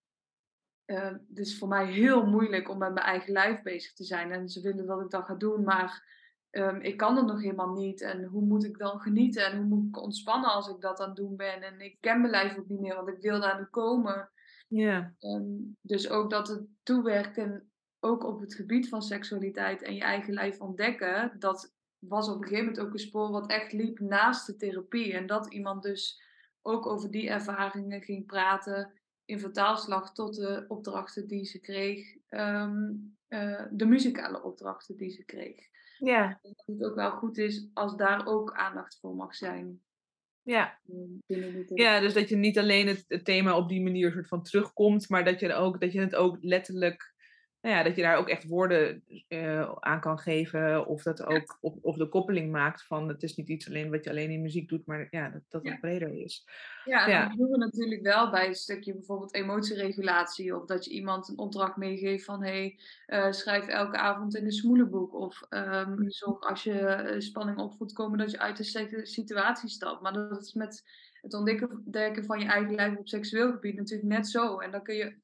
uh, 0.87 1.05
het 1.29 1.38
is 1.38 1.59
voor 1.59 1.68
mij 1.68 1.92
heel 1.92 2.27
moeilijk 2.27 2.68
om 2.68 2.79
met 2.79 2.92
mijn 2.92 3.07
eigen 3.07 3.33
lijf 3.33 3.62
bezig 3.62 3.92
te 3.92 4.05
zijn. 4.05 4.33
En 4.33 4.49
ze 4.49 4.61
willen 4.61 4.87
dat 4.87 5.01
ik 5.01 5.11
dat 5.11 5.25
ga 5.25 5.35
doen, 5.35 5.64
maar 5.64 6.09
um, 6.51 6.81
ik 6.81 6.96
kan 6.96 7.16
het 7.16 7.27
nog 7.27 7.40
helemaal 7.40 7.72
niet. 7.72 8.01
En 8.01 8.25
hoe 8.25 8.42
moet 8.42 8.64
ik 8.64 8.79
dan 8.79 9.01
genieten? 9.01 9.44
En 9.44 9.57
hoe 9.57 9.66
moet 9.66 9.87
ik 9.88 10.03
ontspannen 10.03 10.51
als 10.51 10.68
ik 10.68 10.81
dat 10.81 11.01
aan 11.01 11.07
het 11.07 11.16
doen 11.16 11.37
ben? 11.37 11.62
En 11.62 11.81
ik 11.81 11.96
ken 12.01 12.20
mijn 12.20 12.31
lijf 12.31 12.59
ook 12.59 12.68
niet 12.68 12.81
meer, 12.81 12.94
want 12.94 13.09
ik 13.09 13.20
wil 13.20 13.40
daar 13.40 13.59
nu 13.59 13.64
komen. 13.64 14.31
Ja. 14.68 15.14
Um, 15.20 15.77
dus 15.81 16.09
ook 16.09 16.31
dat 16.31 16.49
het 16.49 16.66
toewerken, 16.83 17.70
ook 18.01 18.25
op 18.25 18.40
het 18.40 18.55
gebied 18.55 18.88
van 18.88 19.03
seksualiteit 19.03 19.83
en 19.83 19.94
je 19.94 20.03
eigen 20.03 20.35
lijf 20.35 20.61
ontdekken, 20.61 21.37
dat 21.38 21.75
was 21.99 22.29
op 22.29 22.35
een 22.35 22.49
gegeven 22.49 22.64
moment 22.64 22.85
ook 22.85 22.92
een 22.92 22.99
spoor 22.99 23.31
wat 23.31 23.51
echt 23.51 23.72
liep 23.72 23.99
naast 23.99 24.46
de 24.46 24.57
therapie. 24.57 25.12
En 25.12 25.27
dat 25.27 25.53
iemand 25.53 25.83
dus 25.83 26.25
ook 26.66 26.87
over 26.87 27.11
die 27.11 27.29
ervaringen 27.29 28.02
ging 28.02 28.26
praten 28.26 28.92
in 29.24 29.40
vertaalslag 29.40 30.12
tot 30.12 30.35
de 30.35 30.64
opdrachten 30.68 31.26
die 31.29 31.44
ze 31.44 31.61
kreeg, 31.61 32.16
um, 32.31 33.16
uh, 33.29 33.64
de 33.70 33.87
muzikale 33.87 34.42
opdrachten 34.42 34.96
die 34.96 35.11
ze 35.11 35.24
kreeg. 35.24 35.66
Ja. 35.98 36.38
Dat 36.42 36.62
het 36.66 36.85
ook 36.85 36.94
wel 36.94 37.11
goed 37.11 37.38
is 37.38 37.68
als 37.74 37.96
daar 37.96 38.26
ook 38.26 38.52
aandacht 38.52 38.98
voor 39.00 39.14
mag 39.14 39.35
zijn. 39.35 39.81
Ja. 40.42 40.79
Ja, 41.66 42.00
dus 42.00 42.14
dat 42.14 42.29
je 42.29 42.37
niet 42.37 42.59
alleen 42.59 42.87
het, 42.87 43.05
het, 43.09 43.24
thema 43.24 43.57
op 43.57 43.68
die 43.68 43.83
manier 43.83 44.12
soort 44.12 44.29
van 44.29 44.42
terugkomt, 44.42 45.09
maar 45.09 45.24
dat 45.24 45.40
je, 45.40 45.55
ook, 45.55 45.81
dat 45.81 45.92
je 45.92 46.00
het 46.00 46.14
ook 46.14 46.37
letterlijk 46.40 47.14
nou 47.66 47.79
ja, 47.79 47.85
dat 47.85 47.96
je 47.96 48.02
daar 48.02 48.16
ook 48.16 48.29
echt 48.29 48.48
woorden 48.48 49.02
uh, 49.29 49.72
aan 49.81 50.00
kan 50.00 50.18
geven. 50.18 50.87
Of 50.87 51.02
dat 51.02 51.24
ook 51.24 51.59
of, 51.61 51.74
of 51.83 51.96
de 51.96 52.09
koppeling 52.09 52.52
maakt 52.52 52.87
van 52.87 53.09
het 53.09 53.22
is 53.22 53.37
niet 53.37 53.48
iets 53.48 53.68
alleen 53.68 53.90
wat 53.90 54.05
je 54.05 54.11
alleen 54.11 54.31
in 54.31 54.42
muziek 54.42 54.68
doet, 54.68 54.87
maar 54.87 55.07
ja, 55.11 55.29
dat, 55.29 55.42
dat 55.48 55.64
het 55.64 55.81
breder 55.81 56.12
is. 56.12 56.46
Ja, 56.85 57.09
ja. 57.09 57.29
dat 57.29 57.37
doen 57.37 57.50
we 57.50 57.59
natuurlijk 57.59 58.02
wel 58.02 58.31
bij 58.31 58.46
een 58.46 58.55
stukje 58.55 58.92
bijvoorbeeld 58.92 59.35
emotieregulatie. 59.35 60.57
Of 60.57 60.66
dat 60.66 60.85
je 60.85 60.90
iemand 60.90 61.29
een 61.29 61.38
opdracht 61.38 61.76
meegeeft 61.76 62.24
van 62.24 62.42
hey, 62.42 62.79
uh, 63.07 63.33
schrijf 63.33 63.66
elke 63.66 63.96
avond 63.96 64.37
in 64.37 64.44
een 64.44 64.52
smoelenboek. 64.52 65.14
Of 65.14 65.42
um, 65.50 66.11
zorg 66.11 66.40
als 66.40 66.62
je 66.62 67.14
spanning 67.18 67.59
op 67.59 67.74
voelt 67.76 67.92
komen 67.92 68.18
dat 68.18 68.31
je 68.31 68.38
uit 68.38 68.57
de 68.57 69.00
situatie 69.02 69.68
stapt. 69.68 70.02
Maar 70.02 70.12
dat 70.12 70.42
is 70.42 70.55
met 70.55 70.85
het 71.22 71.35
ontdekken 71.35 72.24
van 72.24 72.40
je 72.40 72.46
eigen 72.46 72.74
lijf 72.74 72.96
op 72.96 73.09
seksueel 73.09 73.52
gebied 73.52 73.76
natuurlijk 73.76 74.09
net 74.09 74.29
zo. 74.29 74.59
En 74.59 74.70
dan 74.70 74.83
kun 74.83 74.94
je 74.94 75.16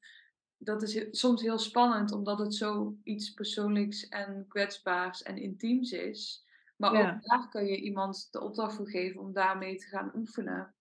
dat 0.64 0.83
is 0.83 1.07
soms 1.11 1.42
heel 1.42 1.59
spannend, 1.59 2.12
omdat 2.12 2.38
het 2.38 2.55
zo 2.55 2.96
iets 3.03 3.33
persoonlijks 3.33 4.09
en 4.09 4.44
kwetsbaars 4.48 5.22
en 5.22 5.37
intiems 5.37 5.92
is. 5.92 6.46
Maar 6.77 6.90
ook 6.90 7.22
daar 7.22 7.48
kun 7.48 7.66
je 7.66 7.81
iemand 7.81 8.29
de 8.31 8.40
opdracht 8.40 8.75
voor 8.75 8.88
geven 8.88 9.20
om 9.20 9.33
daarmee 9.33 9.77
te 9.77 9.87
gaan 9.87 10.12
oefenen. 10.14 10.75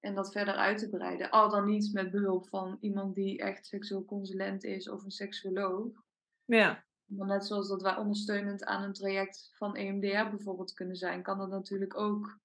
En 0.00 0.14
dat 0.14 0.32
verder 0.32 0.54
uit 0.54 0.78
te 0.78 0.88
breiden. 0.88 1.30
Al 1.30 1.50
dan 1.50 1.66
niet 1.66 1.92
met 1.92 2.10
behulp 2.10 2.48
van 2.48 2.76
iemand 2.80 3.14
die 3.14 3.38
echt 3.38 3.66
seksueel 3.66 4.04
consulent 4.04 4.64
is 4.64 4.88
of 4.88 5.04
een 5.04 5.10
seksuoloog. 5.10 6.04
Ja. 6.44 6.84
Maar 7.04 7.26
net 7.26 7.46
zoals 7.46 7.68
dat 7.68 7.82
wij 7.82 7.96
ondersteunend 7.96 8.64
aan 8.64 8.82
een 8.82 8.92
traject 8.92 9.50
van 9.52 9.76
EMDR 9.76 10.30
bijvoorbeeld 10.30 10.72
kunnen 10.72 10.96
zijn, 10.96 11.22
kan 11.22 11.38
dat 11.38 11.50
natuurlijk 11.50 11.96
ook 11.96 12.38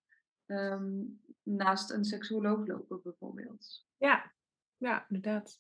ehm, 0.46 1.04
naast 1.44 1.92
een 1.92 2.06
seksuoloog 2.06 2.68
lopen 2.68 3.02
bijvoorbeeld. 3.02 3.86
Ja, 3.98 4.32
ja, 4.78 5.06
inderdaad 5.10 5.60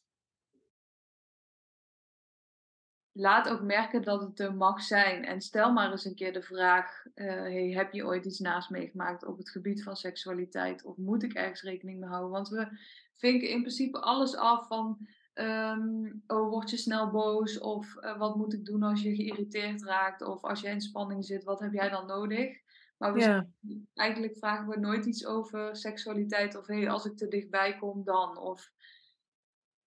laat 3.17 3.49
ook 3.49 3.62
merken 3.62 4.01
dat 4.04 4.21
het 4.21 4.39
er 4.39 4.56
mag 4.56 4.82
zijn. 4.82 5.25
En 5.25 5.41
stel 5.41 5.73
maar 5.73 5.91
eens 5.91 6.06
een 6.06 6.15
keer 6.15 6.34
de 6.34 6.41
vraag: 6.41 7.06
uh, 7.15 7.25
hey, 7.25 7.71
heb 7.71 7.93
je 7.93 8.06
ooit 8.06 8.25
iets 8.25 8.39
naast 8.39 8.69
meegemaakt 8.69 9.25
op 9.25 9.38
het 9.38 9.49
gebied 9.49 9.84
van 9.84 9.95
seksualiteit? 9.95 10.84
Of 10.84 10.97
moet 10.97 11.23
ik 11.23 11.34
ergens 11.34 11.62
rekening 11.62 11.99
mee 11.99 12.10
houden? 12.10 12.32
Want 12.32 12.49
we 12.49 12.67
vinken 13.15 13.49
in 13.49 13.60
principe 13.60 13.99
alles 13.99 14.36
af 14.36 14.67
van. 14.67 15.08
Um, 15.34 16.23
oh, 16.28 16.49
word 16.49 16.69
je 16.69 16.78
snel 16.78 17.12
boos? 17.12 17.60
Of 17.60 17.95
uh, 17.95 18.17
wat 18.17 18.36
moet 18.36 18.54
ik 18.54 18.65
doen 18.65 18.84
als 18.84 19.01
je 19.01 19.15
geïrriteerd 19.15 19.84
raakt? 19.84 20.21
Of 20.21 20.43
als 20.43 20.62
je 20.62 20.67
in 20.67 20.82
spanning 20.82 21.25
zit, 21.25 21.43
wat 21.43 21.60
heb 21.60 21.73
jij 21.73 21.89
dan 21.89 22.08
nodig? 22.08 22.58
Maar 22.97 23.13
we 23.13 23.19
ja. 23.19 23.47
eigenlijk 23.93 24.38
vragen 24.38 24.67
we 24.67 24.80
nooit 24.80 25.06
iets 25.06 25.25
over 25.25 25.75
seksualiteit. 25.75 26.56
Of 26.56 26.67
hey, 26.67 26.89
als 26.89 27.06
ik 27.06 27.17
te 27.17 27.28
dichtbij 27.28 27.78
kom, 27.78 28.04
dan. 28.04 28.38
Of, 28.38 28.71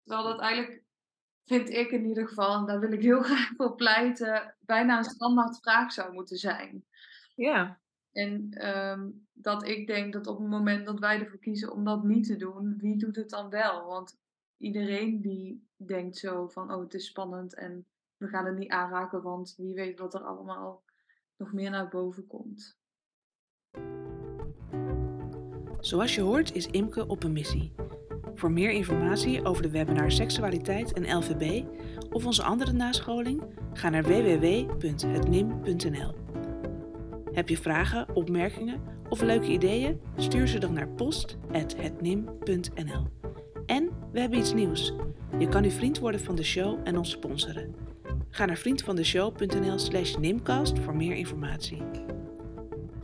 terwijl 0.04 0.28
dat 0.28 0.40
eigenlijk 0.40 0.85
vind 1.46 1.70
ik 1.70 1.92
in 1.92 2.06
ieder 2.06 2.28
geval, 2.28 2.60
en 2.60 2.66
daar 2.66 2.80
wil 2.80 2.92
ik 2.92 3.02
heel 3.02 3.22
graag 3.30 3.50
voor 3.56 3.76
pleiten, 3.76 4.56
bijna 4.60 4.98
een 4.98 5.04
standaard 5.04 5.60
vraag 5.60 5.92
zou 5.92 6.14
moeten 6.14 6.38
zijn. 6.38 6.86
Ja. 7.36 7.80
En 8.12 8.68
um, 8.68 9.28
dat 9.34 9.68
ik 9.68 9.88
denk 9.88 10.14
dat 10.14 10.28
op 10.28 10.40
het 10.40 10.50
moment 10.50 10.86
dat 10.86 11.00
wij 11.00 11.20
ervoor 11.20 11.40
kiezen 11.40 11.72
om 11.72 11.84
dat 11.84 12.04
niet 12.04 12.26
te 12.26 12.38
doen, 12.38 12.78
wie 12.78 12.98
doet 12.98 13.16
het 13.16 13.30
dan 13.30 13.50
wel? 13.50 13.86
Want 13.86 14.18
iedereen 14.58 15.22
die 15.22 15.68
denkt 15.76 16.18
zo 16.18 16.48
van, 16.48 16.74
oh 16.74 16.82
het 16.82 16.94
is 16.94 17.06
spannend 17.06 17.56
en 17.56 17.88
we 18.18 18.28
gaan 18.28 18.46
het 18.46 18.58
niet 18.58 18.72
aanraken, 18.72 19.22
want 19.22 19.54
wie 19.58 19.74
weet 19.74 20.00
wat 20.00 20.14
er 20.14 20.24
allemaal 20.24 20.84
nog 21.38 21.54
meer 21.54 21.70
naar 21.70 21.88
boven 21.88 22.28
komt. 22.28 22.78
Zoals 25.80 26.16
je 26.16 26.22
hoort 26.22 26.54
is 26.54 26.68
Imke 26.68 27.08
op 27.08 27.24
een 27.24 27.34
missie. 27.34 27.74
Voor 28.36 28.52
meer 28.52 28.72
informatie 28.72 29.46
over 29.46 29.62
de 29.62 29.70
webinar 29.70 30.12
Seksualiteit 30.12 30.94
en 30.94 31.18
LVB 31.18 31.64
of 32.12 32.26
onze 32.26 32.44
andere 32.44 32.72
nascholing, 32.72 33.44
ga 33.74 33.90
naar 33.90 34.04
www.hetnim.nl. 34.04 36.14
Heb 37.32 37.50
je 37.50 37.58
vragen, 37.58 38.16
opmerkingen 38.16 38.82
of 39.10 39.22
leuke 39.22 39.48
ideeën? 39.48 40.00
Stuur 40.16 40.48
ze 40.48 40.60
dan 40.60 40.74
naar 40.74 40.88
post.hetnim.nl. 40.88 43.08
En 43.66 43.90
we 44.12 44.20
hebben 44.20 44.40
iets 44.40 44.54
nieuws. 44.54 44.94
Je 45.40 45.48
kan 45.48 45.62
nu 45.62 45.72
vriend 45.72 46.00
worden 46.00 46.22
van 46.22 46.36
de 46.36 46.44
show 46.44 46.80
en 46.84 46.98
ons 46.98 47.10
sponsoren. 47.10 47.76
Ga 48.30 48.46
naar 48.46 48.58
vriendvandeshow.nl 48.58 49.80
slash 49.80 50.16
nimcast 50.16 50.80
voor 50.80 50.96
meer 50.96 51.16
informatie. 51.16 51.82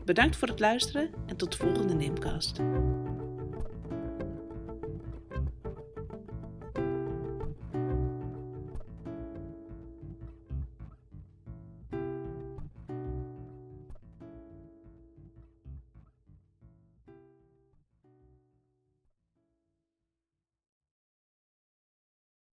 Bedankt 0.06 0.36
voor 0.36 0.48
het 0.48 0.60
luisteren 0.60 1.10
en 1.26 1.36
tot 1.36 1.52
de 1.52 1.58
volgende 1.58 1.94
Nimcast. 1.94 2.60